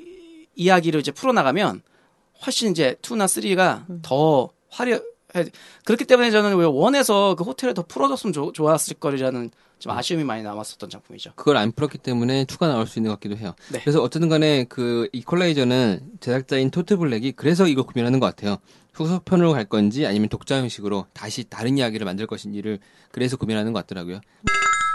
이야기를 0.56 1.00
이제 1.00 1.12
풀어나가면 1.12 1.82
훨씬 2.46 2.72
이제 2.72 2.96
2나 3.02 3.26
3가 3.26 4.02
더 4.02 4.50
화려, 4.70 5.00
그렇기 5.86 6.06
때문에 6.06 6.32
저는 6.32 6.56
왜 6.58 6.66
원에서 6.66 7.36
그 7.36 7.44
호텔을 7.44 7.74
더 7.74 7.84
풀어줬으면 7.84 8.34
좋- 8.34 8.54
좋았을 8.54 8.96
거리라는 8.98 9.52
좀 9.80 9.92
아쉬움이 9.94 10.24
많이 10.24 10.44
남았었던 10.44 10.90
작품이죠. 10.90 11.32
그걸 11.36 11.58
안 11.58 11.72
풀었기 11.72 11.98
때문에 11.98 12.46
투가 12.46 12.68
나올 12.68 12.86
수 12.86 13.00
있는 13.00 13.10
것 13.10 13.16
같기도 13.16 13.36
해요. 13.38 13.56
네. 13.72 13.80
그래서 13.82 14.02
어쨌든 14.02 14.30
간에 14.30 14.66
그 14.70 15.08
이퀄라이저는 15.12 16.02
제작자인 16.20 16.70
토트 16.70 16.98
블랙이 16.98 17.32
그래서 17.32 17.66
이걸 17.68 17.86
고민하는 17.86 18.20
것 18.20 18.28
같아요. 18.28 18.58
후속편으로 18.94 19.54
갈 19.54 19.66
건지 19.66 20.06
아니면 20.06 20.30
독자 20.30 20.58
형식으로 20.58 21.08
다시 21.14 21.46
다른 21.46 21.78
이야기를 21.78 22.06
만들 22.06 22.28
것인지를 22.28 22.80
그래서 23.12 23.38
고민하는 23.38 23.74
것 23.74 23.80
같더라고요. 23.80 24.20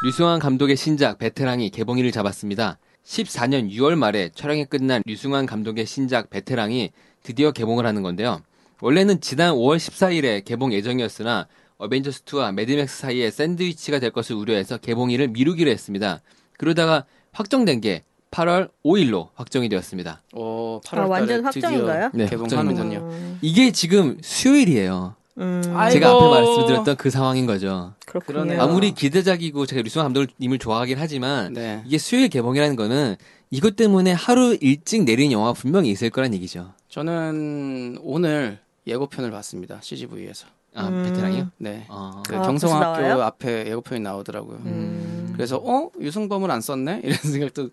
류승환 0.04 0.38
감독의 0.38 0.76
신작 0.76 1.18
베테랑이 1.18 1.70
개봉일을 1.70 2.12
잡았습니다. 2.12 2.78
14년 3.04 3.70
6월 3.70 3.94
말에 3.96 4.30
촬영이 4.34 4.66
끝난 4.66 5.02
류승환 5.06 5.46
감독의 5.46 5.86
신작 5.86 6.28
베테랑이 6.30 6.90
드디어 7.22 7.50
개봉을 7.52 7.86
하는 7.86 8.02
건데요. 8.02 8.42
원래는 8.80 9.20
지난 9.20 9.54
5월 9.54 9.76
14일에 9.76 10.44
개봉 10.44 10.72
예정이었으나 10.72 11.46
어벤져스2와 11.78 12.52
매드맥스 12.54 12.98
사이에 12.98 13.30
샌드위치가 13.30 13.98
될 13.98 14.10
것을 14.10 14.36
우려해서 14.36 14.78
개봉일을 14.78 15.28
미루기로 15.28 15.70
했습니다. 15.70 16.20
그러다가 16.58 17.04
확정된 17.32 17.80
게 17.80 18.02
8월 18.30 18.70
5일로 18.84 19.28
확정이 19.34 19.68
되었습니다. 19.68 20.22
어, 20.34 20.80
8월 20.84 20.98
아, 20.98 21.06
완전 21.06 21.44
확정인가요? 21.44 22.10
네, 22.12 22.26
개봉하는군요. 22.26 22.98
음, 22.98 23.38
이게 23.40 23.70
지금 23.72 24.18
수요일이에요. 24.22 25.14
음, 25.38 25.62
아이고. 25.74 25.92
제가 25.92 26.10
앞에 26.10 26.28
말씀드렸던 26.28 26.96
그 26.96 27.10
상황인 27.10 27.46
거죠. 27.46 27.94
그렇군요. 28.06 28.40
그러네요. 28.40 28.62
아무리 28.62 28.92
기대작이고 28.92 29.66
제가 29.66 29.82
류승환 29.82 30.12
감독님을 30.12 30.58
좋아하긴 30.58 30.98
하지만 30.98 31.52
네. 31.52 31.82
이게 31.86 31.98
수요일 31.98 32.28
개봉이라는 32.28 32.76
거는 32.76 33.16
이것 33.50 33.76
때문에 33.76 34.12
하루 34.12 34.56
일찍 34.60 35.04
내린 35.04 35.32
영화 35.32 35.52
분명히 35.52 35.90
있을 35.90 36.10
거란 36.10 36.34
얘기죠. 36.34 36.72
저는 36.88 37.98
오늘 38.02 38.58
예고편을 38.86 39.30
봤습니다. 39.30 39.78
CGV에서. 39.82 40.46
아, 40.74 40.88
음. 40.88 41.04
베테랑이요? 41.04 41.50
네. 41.58 41.86
어. 41.88 42.22
그 42.26 42.36
아, 42.36 42.42
경성학교? 42.42 43.22
앞에 43.22 43.66
예고편이 43.68 44.00
나오더라고요. 44.00 44.58
음. 44.66 45.32
그래서 45.34 45.56
어 45.62 45.90
유승범을 46.00 46.50
안 46.50 46.60
썼네 46.60 47.00
이런 47.04 47.16
생각도 47.16 47.70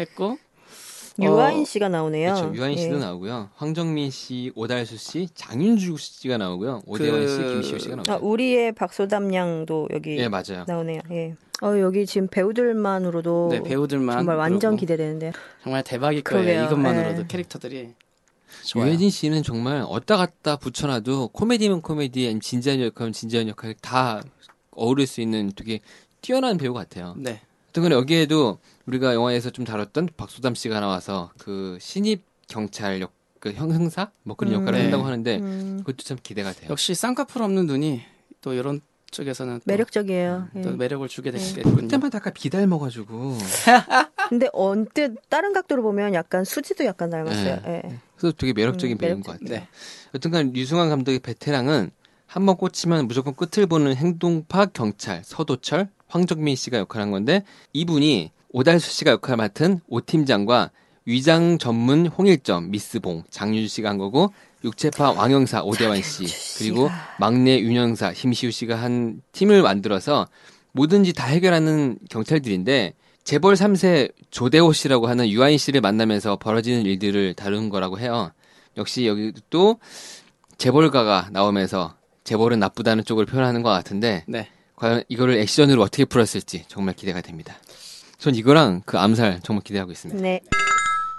했고 0.00 0.38
유아인 1.20 1.62
어, 1.62 1.64
씨가 1.64 1.88
나오네요. 1.88 2.34
그렇죠. 2.34 2.54
유아인 2.54 2.76
씨도 2.76 2.96
예. 2.96 2.98
나오고요. 2.98 3.48
황정민 3.56 4.10
씨, 4.10 4.52
오달수 4.54 4.98
씨, 4.98 5.28
장윤주 5.34 5.96
씨가 5.98 6.36
나오고요. 6.36 6.82
오대원 6.86 7.26
씨, 7.26 7.36
그- 7.38 7.52
김시호 7.54 7.78
씨가 7.78 7.96
나오죠. 7.96 8.12
아, 8.12 8.16
우리의 8.20 8.72
박소담 8.72 9.32
양도 9.32 9.88
여기 9.92 10.18
예, 10.18 10.28
맞아요. 10.28 10.64
나오네요. 10.66 11.00
예. 11.12 11.34
어, 11.62 11.78
여기 11.80 12.04
지금 12.04 12.28
배우들만으로도 12.28 13.48
네 13.50 13.62
배우들만 13.62 14.18
정말 14.18 14.36
완전 14.36 14.76
기대되는데. 14.76 15.32
정말 15.62 15.82
대박일 15.82 16.22
거예요. 16.22 16.42
그러게요. 16.44 16.64
이것만으로도 16.66 17.20
예. 17.22 17.26
캐릭터들이 17.26 17.94
좋아요. 18.64 18.88
유해진 18.88 19.10
씨는 19.10 19.42
정말 19.42 19.84
어디다 19.86 20.16
갖다 20.16 20.56
붙여놔도 20.56 21.28
코미디면 21.28 21.82
코미디, 21.82 22.38
진지한 22.40 22.80
역할은 22.80 23.12
진지한 23.12 23.48
역할 23.48 23.74
다 23.74 24.22
어우를 24.72 25.06
수 25.06 25.20
있는 25.20 25.52
되게 25.54 25.80
뛰어난 26.20 26.56
배우 26.56 26.74
같아요. 26.74 27.14
네. 27.16 27.40
어떤 27.70 27.90
여기에도 27.92 28.58
우리가 28.86 29.14
영화에서 29.14 29.50
좀 29.50 29.64
다뤘던 29.64 30.10
박소담 30.16 30.54
씨가 30.54 30.80
나와서 30.80 31.30
그 31.38 31.76
신입 31.80 32.24
경찰 32.48 33.00
역, 33.00 33.12
그 33.38 33.52
형사 33.52 34.10
뭐 34.22 34.36
그런 34.36 34.54
음. 34.54 34.60
역할을 34.60 34.78
네. 34.78 34.82
한다고 34.84 35.04
하는데 35.04 35.36
음, 35.38 35.76
그것도 35.80 36.04
참 36.04 36.16
기대가 36.22 36.52
돼요. 36.52 36.70
역시 36.70 36.94
쌍꺼풀 36.94 37.42
없는 37.42 37.66
눈이 37.66 38.02
또 38.40 38.54
이런 38.54 38.80
쪽에서는 39.10 39.58
또, 39.58 39.62
매력적이에요. 39.66 40.48
예. 40.56 40.62
또 40.62 40.76
매력을 40.76 41.06
주게 41.08 41.30
네. 41.30 41.38
됐군요. 41.38 41.76
그때마다 41.76 42.16
약간 42.16 42.32
비닮아가지고 42.32 43.36
근데 44.28 44.48
언뜻 44.52 45.14
다른 45.28 45.52
각도로 45.52 45.82
보면 45.82 46.14
약간 46.14 46.44
수지도 46.44 46.84
약간 46.84 47.10
닮았어요. 47.10 47.60
네. 47.64 47.82
예. 47.84 47.98
그래서 48.16 48.34
되게 48.36 48.52
매력적인 48.52 48.96
음, 48.96 48.98
배우인 48.98 49.22
것 49.22 49.32
같아요. 49.32 49.60
네. 49.60 49.68
여튼간 50.14 50.56
유승환 50.56 50.88
감독의 50.88 51.18
베테랑은 51.20 51.90
한 52.26 52.44
번 52.46 52.56
꽂히면 52.56 53.06
무조건 53.06 53.34
끝을 53.36 53.66
보는 53.66 53.94
행동파 53.94 54.66
경찰 54.66 55.22
서도철 55.24 55.88
황정민 56.08 56.56
씨가 56.56 56.78
역할한 56.78 57.10
건데 57.10 57.44
이분이 57.72 58.32
오달수 58.50 58.90
씨가 58.90 59.12
역할 59.12 59.36
맡은 59.36 59.80
오 59.86 60.00
팀장과 60.00 60.70
위장 61.04 61.56
전문 61.58 62.06
홍일점 62.06 62.70
미스봉 62.72 63.24
장윤 63.30 63.68
씨가 63.68 63.90
한 63.90 63.98
거고 63.98 64.32
육체파 64.64 65.12
왕영사 65.12 65.62
오대환 65.62 66.02
씨 66.02 66.24
그리고 66.58 66.90
막내 67.20 67.60
윤영사 67.60 68.12
심시우 68.14 68.50
씨가 68.50 68.74
한 68.76 69.22
팀을 69.32 69.62
만들어서 69.62 70.26
뭐든지 70.72 71.12
다 71.12 71.26
해결하는 71.26 71.98
경찰들인데 72.10 72.94
재벌 73.26 73.54
3세 73.54 74.12
조대호 74.30 74.72
씨라고 74.72 75.08
하는 75.08 75.28
유아인 75.28 75.58
씨를 75.58 75.80
만나면서 75.80 76.36
벌어지는 76.36 76.86
일들을 76.86 77.34
다룬 77.34 77.70
거라고 77.70 77.98
해요. 77.98 78.30
역시 78.76 79.04
여기 79.04 79.32
또 79.50 79.80
재벌가가 80.58 81.30
나오면서 81.32 81.96
재벌은 82.22 82.60
나쁘다는 82.60 83.02
쪽을 83.02 83.26
표현하는 83.26 83.62
것 83.62 83.70
같은데 83.70 84.24
네. 84.28 84.48
과연 84.76 85.02
이거를 85.08 85.38
액션으로 85.38 85.82
어떻게 85.82 86.04
풀었을지 86.04 86.66
정말 86.68 86.94
기대가 86.94 87.20
됩니다. 87.20 87.56
전 88.16 88.36
이거랑 88.36 88.82
그 88.86 88.96
암살 88.96 89.40
정말 89.42 89.64
기대하고 89.64 89.90
있습니다. 89.90 90.22
네. 90.22 90.40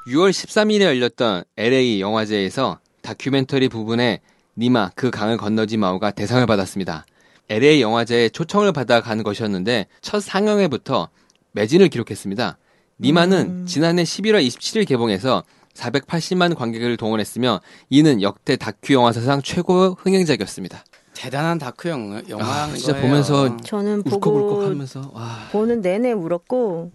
6월 0.08 0.30
13일에 0.30 0.84
열렸던 0.84 1.44
LA 1.58 2.00
영화제에서 2.00 2.80
다큐멘터리 3.02 3.68
부분에 3.68 4.22
니마 4.58 4.92
그 4.96 5.12
강을 5.12 5.36
건너지 5.36 5.76
마오가 5.76 6.12
대상을 6.12 6.46
받았습니다. 6.46 7.06
LA 7.50 7.82
영화제에 7.82 8.30
초청을 8.30 8.72
받아 8.72 9.02
간 9.02 9.24
것이었는데 9.24 9.88
첫 10.00 10.22
상영회부터 10.22 11.10
매진을 11.58 11.90
기록했습니다. 11.90 12.58
니마는 13.00 13.66
지난해 13.66 14.04
11월 14.04 14.46
27일 14.46 14.88
개봉해서 14.88 15.44
480만 15.74 16.56
관객을 16.56 16.98
동원했으며 16.98 17.62
이는 17.90 18.22
역대 18.22 18.56
다큐 18.58 18.94
영화 18.94 19.12
사상 19.12 19.42
최고 19.42 19.96
흥행작이었습니다. 20.00 20.84
대단한 21.16 21.58
다큐 21.58 21.90
영, 21.90 22.22
영화인 22.30 22.72
아, 22.72 22.76
진짜 22.76 22.94
거예요. 22.94 23.08
보면서 23.08 23.58
저는 23.58 24.04
보고 24.04 24.30
울컥울컥하면서 24.32 25.12
와 25.14 25.48
보는 25.52 25.82
내내 25.82 26.12
울었고 26.12 26.92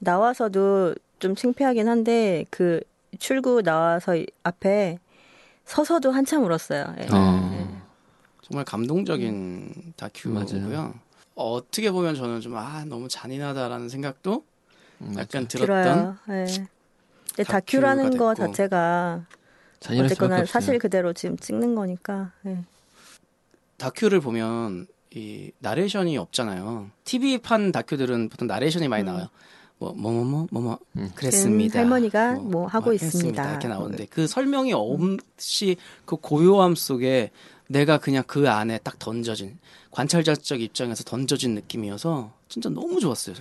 나와서도 0.00 0.94
좀 1.18 1.34
창피하긴 1.34 1.88
한데 1.88 2.44
그 2.50 2.80
출구 3.18 3.62
나와서 3.62 4.16
이- 4.16 4.26
앞에 4.42 4.98
서서도 5.64 6.10
한참 6.12 6.44
울었어요. 6.44 6.94
예. 7.00 7.06
어. 7.10 7.82
정말 8.42 8.66
감동적인 8.66 9.94
다큐고요. 9.96 10.92
어떻게 11.34 11.90
보면 11.90 12.14
저는 12.14 12.40
좀 12.40 12.54
아 12.56 12.84
너무 12.84 13.08
잔인하다라는 13.08 13.88
생각도 13.88 14.44
음, 15.00 15.14
약간 15.18 15.48
들어요. 15.48 15.66
들었던 15.66 16.18
예. 16.28 16.44
근데 17.36 17.42
다큐가 17.44 17.52
다큐라는 17.52 18.16
거 18.16 18.34
됐고. 18.34 18.46
자체가 18.52 19.24
어쨌거나. 20.04 20.44
사실 20.46 20.78
그대로 20.78 21.12
지금 21.12 21.36
찍는 21.36 21.74
거니까. 21.74 22.32
예. 22.46 22.58
다큐를 23.76 24.20
보면 24.20 24.86
이 25.10 25.50
나레이션이 25.58 26.16
없잖아요. 26.16 26.90
TV판 27.04 27.72
다큐들은 27.72 28.28
보통 28.28 28.46
나레이션이 28.48 28.88
많이 28.88 29.02
음. 29.02 29.06
나와요. 29.06 29.28
뭐 29.78 29.92
뭐뭐 29.92 30.24
뭐 30.24 30.46
뭐 30.52 30.60
뭐 30.62 30.78
음. 30.96 31.10
그랬습니다. 31.16 31.80
할머니가 31.80 32.34
뭐 32.34 32.66
하고. 32.68 32.92
있습니다. 32.92 33.50
이렇게 33.50 33.66
나오는데 33.68 34.06
그 34.06 34.26
설명이 34.28 34.72
없이 34.72 35.76
그 36.04 36.16
고요함 36.16 36.76
속에 36.76 37.30
내가 37.68 37.98
그냥 37.98 38.22
그 38.26 38.48
안에 38.48 38.78
딱 38.82 38.98
던져진 38.98 39.58
관찰자적 39.90 40.60
입장에서 40.60 41.04
던져진 41.04 41.54
느낌이어서 41.54 42.32
진짜 42.48 42.68
너무 42.68 43.00
좋았어요. 43.00 43.36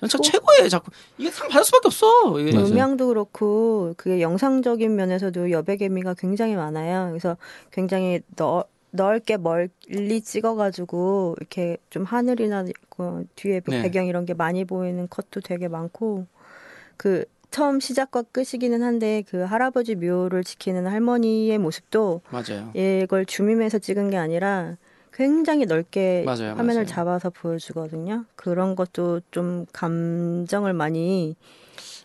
진짜 0.00 0.18
최고의 0.18 0.70
작품. 0.70 0.92
이게 1.18 1.30
상 1.30 1.48
받을 1.48 1.64
수밖에 1.64 1.88
없어. 1.88 2.38
이게. 2.40 2.56
음향도 2.56 3.08
그렇고 3.08 3.94
그게 3.96 4.20
영상적인 4.20 4.94
면에서도 4.94 5.50
여백 5.50 5.82
의미가 5.82 6.14
굉장히 6.14 6.54
많아요. 6.54 7.08
그래서 7.08 7.36
굉장히 7.72 8.20
넓, 8.36 8.68
넓게 8.90 9.38
멀리 9.38 10.20
찍어가지고 10.22 11.36
이렇게 11.38 11.78
좀 11.90 12.04
하늘이나 12.04 12.64
그 12.90 13.26
뒤에 13.34 13.60
네. 13.66 13.82
배경 13.82 14.06
이런 14.06 14.24
게 14.24 14.34
많이 14.34 14.64
보이는 14.64 15.08
컷도 15.08 15.40
되게 15.40 15.68
많고 15.68 16.26
그 16.96 17.24
처음 17.54 17.78
시작과 17.78 18.22
끝이기는 18.32 18.82
한데 18.82 19.22
그 19.30 19.42
할아버지 19.42 19.94
묘를 19.94 20.42
지키는 20.42 20.88
할머니의 20.88 21.56
모습도 21.58 22.20
맞아요. 22.30 22.72
이걸 22.74 23.24
줌임해서 23.24 23.78
찍은 23.78 24.10
게 24.10 24.16
아니라 24.16 24.76
굉장히 25.12 25.64
넓게 25.64 26.24
맞아요, 26.26 26.54
화면을 26.56 26.82
맞아요. 26.82 26.86
잡아서 26.86 27.30
보여주거든요. 27.30 28.24
그런 28.34 28.74
것도 28.74 29.20
좀 29.30 29.66
감정을 29.72 30.72
많이 30.72 31.36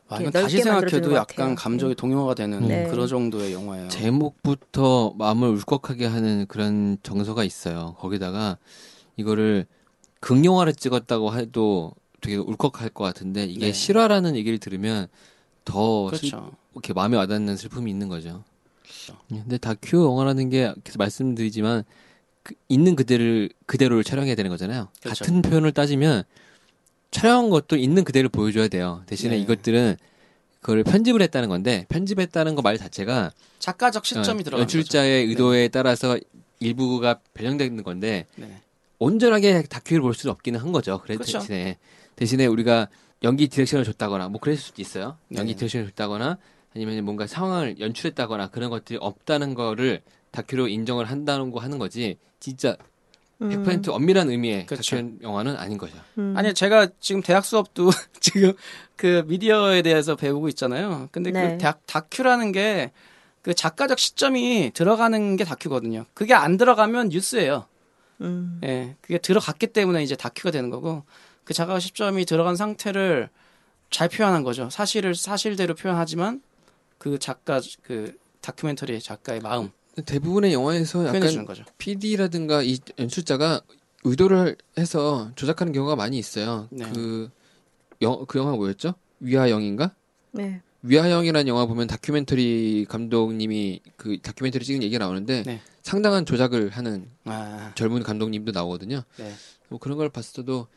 와, 0.07 0.19
이렇게 0.19 0.29
이건 0.29 0.43
다시 0.43 0.57
넓게 0.63 0.89
생각해도 0.91 1.15
약간. 1.15 1.55
감정이 1.55 1.95
동요가 1.95 2.35
되는 2.35 2.67
네. 2.67 2.87
그런 2.87 3.07
정도의 3.07 3.51
영화예요. 3.51 3.87
제목부터 3.87 5.15
마음을 5.17 5.49
울컥하게 5.49 6.05
하는 6.05 6.45
그런 6.47 6.99
정서가 7.01 7.43
있어요. 7.43 7.95
거기다가 7.97 8.59
이거를 9.17 9.65
극영화를 10.19 10.73
찍었다고 10.73 11.33
해도 11.33 11.93
되게 12.21 12.35
울컥할 12.35 12.89
것 12.89 13.03
같은데 13.03 13.45
이게 13.45 13.67
네. 13.67 13.73
실화라는 13.73 14.35
얘기를 14.35 14.59
들으면 14.59 15.07
더 15.69 16.09
슬- 16.11 16.19
그렇죠. 16.31 16.51
이렇게 16.73 16.93
마음에 16.93 17.15
와닿는 17.17 17.55
슬픔이 17.57 17.89
있는 17.91 18.09
거죠. 18.09 18.43
그렇죠. 18.83 19.17
근데 19.27 19.57
다큐 19.57 20.03
영화라는 20.03 20.49
게 20.49 20.73
계속 20.83 20.97
말씀드리지만 20.99 21.83
그 22.43 22.55
있는 22.69 22.95
그대를 22.95 23.49
그대로를 23.65 24.03
촬영해야 24.03 24.35
되는 24.35 24.49
거잖아요. 24.49 24.89
그렇죠. 25.01 25.23
같은 25.25 25.41
표현을 25.41 25.71
따지면 25.71 26.23
촬영한 27.11 27.49
것도 27.49 27.75
있는 27.75 28.03
그대로 28.03 28.29
보여줘야 28.29 28.67
돼요. 28.67 29.03
대신에 29.07 29.35
네. 29.35 29.41
이것들은 29.41 29.97
그걸 30.61 30.83
편집을 30.83 31.21
했다는 31.21 31.49
건데 31.49 31.85
편집했다는 31.89 32.55
거 32.55 32.61
말 32.61 32.77
자체가 32.77 33.31
작가적 33.59 34.05
시점이 34.05 34.41
어, 34.41 34.43
들어가는 34.43 34.61
연출자의 34.63 35.23
거죠. 35.25 35.29
의도에 35.31 35.67
따라서 35.69 36.17
일부가 36.59 37.19
변형되는 37.33 37.83
건데 37.83 38.25
네. 38.35 38.45
네. 38.47 38.61
온전하게 38.99 39.63
다큐를 39.63 40.01
볼 40.01 40.13
수는 40.13 40.31
없기는 40.33 40.59
한 40.59 40.71
거죠. 40.71 40.99
그래 41.03 41.15
그렇죠. 41.15 41.39
대신에 41.39 41.77
대신에 42.17 42.45
우리가 42.47 42.89
연기 43.23 43.47
디렉션을 43.47 43.85
줬다거나 43.85 44.29
뭐 44.29 44.39
그랬을 44.39 44.61
수도 44.61 44.81
있어요. 44.81 45.17
연기 45.35 45.53
네. 45.53 45.57
디렉션을 45.57 45.87
줬다거나 45.89 46.37
아니면 46.75 47.03
뭔가 47.03 47.27
상황을 47.27 47.79
연출했다거나 47.79 48.47
그런 48.49 48.69
것들이 48.69 48.97
없다는 49.01 49.53
거를 49.53 50.01
다큐로 50.31 50.67
인정을 50.67 51.05
한다는 51.05 51.51
거 51.51 51.59
하는 51.59 51.77
거지. 51.79 52.17
진짜 52.39 52.77
100% 53.41 53.89
엄밀한 53.89 54.29
의미의 54.29 54.65
그렇죠. 54.65 54.97
다큐 54.97 55.17
영화는 55.21 55.55
아닌 55.55 55.77
거죠. 55.77 55.95
음. 56.17 56.33
아니 56.37 56.53
제가 56.53 56.87
지금 56.99 57.21
대학 57.21 57.45
수업도 57.45 57.89
지금 58.19 58.53
그 58.95 59.23
미디어에 59.27 59.81
대해서 59.81 60.15
배우고 60.15 60.49
있잖아요. 60.49 61.09
근데 61.11 61.31
네. 61.31 61.51
그 61.51 61.57
대학 61.57 61.85
다큐라는 61.85 62.51
게 62.51 62.91
그 63.41 63.53
작가적 63.53 63.99
시점이 63.99 64.71
들어가는 64.73 65.35
게 65.37 65.43
다큐거든요. 65.43 66.05
그게 66.13 66.33
안 66.33 66.57
들어가면 66.57 67.09
뉴스예요. 67.09 67.65
음. 68.21 68.59
예, 68.63 68.95
그게 69.01 69.17
들어갔기 69.17 69.67
때문에 69.67 70.03
이제 70.03 70.15
다큐가 70.15 70.51
되는 70.51 70.69
거고 70.69 71.03
그 71.49 71.55
작가적 71.55 71.81
시점이 71.81 72.25
들어간 72.25 72.55
상태를 72.55 73.27
잘 73.89 74.07
표현한 74.07 74.43
거죠. 74.43 74.69
사실을 74.69 75.15
사실대로 75.15 75.73
표현하지만 75.73 76.43
그 76.99 77.17
작가 77.17 77.59
그 77.81 78.15
다큐멘터리 78.39 78.99
작가의 78.99 79.39
마음 79.39 79.71
대부분의 80.05 80.53
영화에서 80.53 81.07
약간 81.07 81.45
거죠. 81.45 81.63
PD라든가 81.79 82.61
이 82.61 82.77
연출자가 82.99 83.61
의도를 84.03 84.57
해서 84.77 85.31
조작하는 85.35 85.73
경우가 85.73 85.95
많이 85.95 86.19
있어요. 86.19 86.67
네. 86.69 86.87
그, 86.93 87.31
영, 88.03 88.23
그 88.27 88.37
영화 88.37 88.51
뭐였죠? 88.51 88.93
위아영인가? 89.19 89.95
네. 90.33 90.61
위아영이라는 90.83 91.47
영화 91.47 91.65
보면 91.65 91.87
다큐멘터리 91.87 92.85
감독님이 92.87 93.81
그 93.97 94.19
다큐멘터리 94.21 94.63
찍은 94.63 94.83
얘기가 94.83 95.03
나오는데 95.03 95.41
네. 95.47 95.61
상당한 95.81 96.27
조작을 96.27 96.69
하는 96.69 97.09
아, 97.25 97.71
젊은 97.73 98.03
감독님도 98.03 98.51
나오거든요. 98.51 99.01
네. 99.17 99.33
뭐 99.67 99.79
그런 99.79 99.97
걸 99.97 100.09
봤을 100.09 100.43
때도 100.43 100.67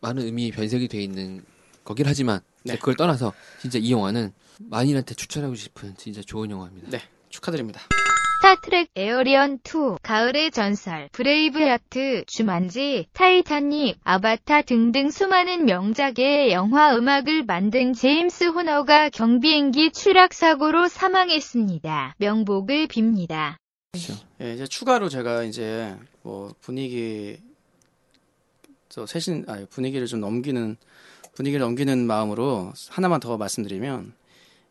많은 0.00 0.22
의미 0.22 0.50
변색이 0.50 0.88
돼 0.88 1.02
있는 1.02 1.44
거긴 1.84 2.06
하지만 2.06 2.40
네. 2.64 2.76
그걸 2.76 2.96
떠나서 2.96 3.32
진짜 3.60 3.78
이 3.78 3.90
영화는 3.92 4.32
만인한테 4.58 5.14
추천하고 5.14 5.54
싶은 5.54 5.96
진짜 5.96 6.20
좋은 6.22 6.50
영화입니다. 6.50 6.90
네, 6.90 7.00
축하드립니다. 7.28 7.80
스타트렉 8.40 8.90
에이리언 8.94 9.58
2, 9.64 9.96
가을의 10.00 10.52
전설, 10.52 11.08
브레이브하트, 11.10 12.24
주만지, 12.26 13.06
타이타닉, 13.12 13.98
아바타 14.04 14.62
등등 14.62 15.10
수많은 15.10 15.64
명작의 15.64 16.52
영화 16.52 16.94
음악을 16.94 17.44
만든 17.44 17.92
제임스 17.94 18.44
호너가 18.44 19.08
경비행기 19.08 19.90
추락 19.90 20.34
사고로 20.34 20.86
사망했습니다. 20.86 22.14
명복을 22.18 22.86
빕니다. 22.86 23.56
예, 24.40 24.54
이제 24.54 24.66
추가로 24.68 25.08
제가 25.08 25.42
이제 25.42 25.96
뭐 26.22 26.54
분위기 26.60 27.38
저 28.88 29.06
세신 29.06 29.44
아 29.48 29.64
분위기를 29.70 30.06
좀 30.06 30.20
넘기는 30.20 30.76
분위기를 31.34 31.60
넘기는 31.60 32.06
마음으로 32.06 32.72
하나만 32.88 33.20
더 33.20 33.36
말씀드리면 33.36 34.12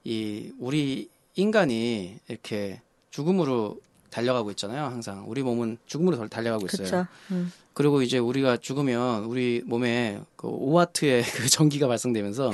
이 0.03 0.51
우리 0.59 1.09
인간이 1.35 2.17
이렇게 2.27 2.81
죽음으로 3.11 3.79
달려가고 4.09 4.49
있잖아요. 4.51 4.85
항상 4.85 5.25
우리 5.27 5.43
몸은 5.43 5.77
죽음으로 5.85 6.17
달- 6.17 6.29
달려가고 6.29 6.65
있어요. 6.65 6.87
그렇죠. 6.87 7.07
음. 7.31 7.51
그리고 7.73 8.01
이제 8.01 8.17
우리가 8.17 8.57
죽으면 8.57 9.25
우리 9.25 9.61
몸에 9.65 10.19
그 10.35 10.47
5와트의 10.47 11.21
그 11.37 11.47
전기가 11.49 11.87
발생되면서 11.87 12.51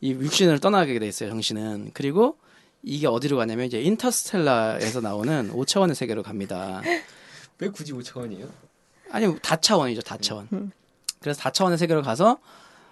이 0.00 0.12
육신을 0.12 0.60
떠나게 0.60 0.98
돼 0.98 1.06
있어요, 1.06 1.28
정신은. 1.28 1.90
그리고 1.92 2.36
이게 2.82 3.06
어디로 3.08 3.36
가냐면 3.36 3.66
이제 3.66 3.80
인터스텔라에서 3.82 5.00
나오는 5.00 5.50
5차원의 5.52 5.94
세계로 5.94 6.22
갑니다. 6.22 6.80
왜 7.58 7.68
굳이 7.68 7.92
5차원이에요? 7.92 8.48
아니 9.10 9.38
다차원이죠, 9.40 10.02
다차원. 10.02 10.72
그래서 11.20 11.40
다차원의 11.40 11.78
세계로 11.78 12.02
가서 12.02 12.38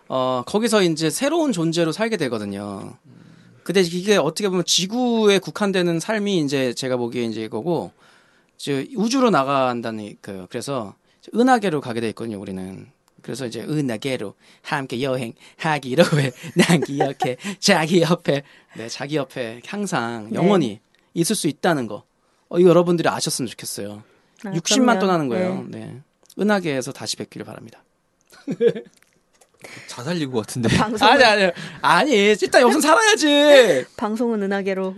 어 0.09 0.43
거기서 0.47 0.83
이제 0.83 1.11
새로운 1.11 1.53
존재로 1.53 1.93
살게 1.93 2.17
되거든요. 2.17 2.97
근데 3.65 3.81
이게 3.81 4.17
어떻게 4.17 4.49
보면 4.49 4.65
지구에 4.65 5.39
국한되는 5.41 5.99
삶이 5.99 6.39
이제 6.39 6.73
제가 6.73 6.97
보기에 6.97 7.25
이제 7.25 7.43
이거고 7.43 7.91
이제 8.57 8.89
우주로 8.97 9.31
나간다는 9.31 10.17
그 10.21 10.47
그래서 10.49 10.95
은하계로 11.35 11.81
가게 11.81 12.01
돼 12.01 12.09
있거든요, 12.11 12.41
우리는. 12.41 12.87
그래서 13.23 13.45
이제 13.45 13.61
은하계로 13.61 14.35
함께 14.63 15.03
여행하기로 15.03 16.05
해. 16.21 16.31
난 16.55 16.81
기억해. 16.81 17.37
자기 17.59 18.01
옆에. 18.03 18.45
네, 18.77 18.89
자기 18.89 19.17
옆에 19.17 19.61
항상 19.67 20.33
영원히 20.33 20.79
있을 21.13 21.35
수 21.35 21.49
있다는 21.49 21.89
거. 21.89 22.05
어, 22.49 22.61
이거 22.61 22.69
여러분들이 22.69 23.09
아셨으면 23.09 23.49
좋겠어요. 23.49 24.05
아, 24.47 24.53
60만 24.53 24.85
그럼요. 24.85 24.99
떠나는 25.01 25.29
거예요. 25.29 25.65
네. 25.69 25.79
네. 25.79 26.01
은하계에서 26.39 26.93
다시 26.93 27.17
뵙기를 27.17 27.45
바랍니다. 27.47 27.83
자살 29.89 30.21
예고 30.21 30.39
같은데. 30.41 30.69
방송은, 30.77 31.13
아니, 31.13 31.25
아니, 31.25 31.53
아니, 31.83 32.11
일단 32.13 32.63
여기서 32.63 32.81
살아야지! 32.81 33.85
방송은 33.97 34.43
은하계로. 34.43 34.95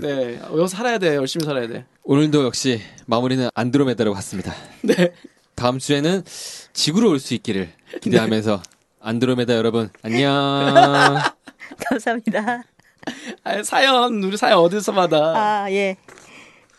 네, 0.00 0.38
여기서 0.42 0.66
살아야 0.66 0.98
돼. 0.98 1.14
열심히 1.14 1.44
살아야 1.46 1.66
돼. 1.68 1.84
오늘도 2.02 2.44
역시 2.44 2.80
마무리는 3.06 3.48
안드로메다로 3.54 4.12
갔습니다. 4.14 4.52
네. 4.82 5.12
다음 5.54 5.78
주에는 5.78 6.24
지구로 6.72 7.10
올 7.10 7.18
수 7.18 7.34
있기를 7.34 7.70
기대하면서 8.00 8.62
안드로메다 9.00 9.54
여러분 9.54 9.90
안녕. 10.02 10.30
감사합니다. 11.88 12.64
아, 13.44 13.62
사연, 13.62 14.22
우리 14.22 14.36
사연 14.36 14.58
어디서 14.58 14.92
받아? 14.92 15.16
아, 15.62 15.70
예. 15.72 15.96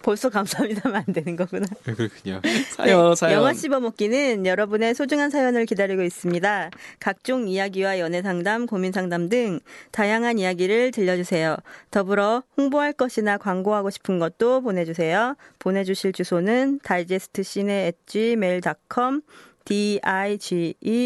벌써 0.01 0.29
감사합니다면 0.29 1.03
안 1.07 1.13
되는 1.13 1.35
거구나. 1.35 1.65
그렇군요. 1.83 2.41
사연, 2.69 3.09
네, 3.09 3.15
사연. 3.15 3.37
영화 3.37 3.53
씹어먹기는 3.53 4.45
여러분의 4.45 4.95
소중한 4.95 5.29
사연을 5.29 5.65
기다리고 5.65 6.03
있습니다. 6.03 6.71
각종 6.99 7.47
이야기와 7.47 7.99
연애 7.99 8.21
상담, 8.21 8.65
고민 8.65 8.91
상담 8.91 9.29
등 9.29 9.59
다양한 9.91 10.39
이야기를 10.39 10.91
들려주세요. 10.91 11.57
더불어 11.91 12.43
홍보할 12.57 12.93
것이나 12.93 13.37
광고하고 13.37 13.89
싶은 13.89 14.19
것도 14.19 14.61
보내주세요. 14.61 15.35
보내주실 15.59 16.13
주소는 16.13 16.79
다이제스트 16.83 17.43
시네 17.43 17.93
gmail.com 18.05 19.21
d-i-g-e-s-t-c-i-n-e 19.63 20.99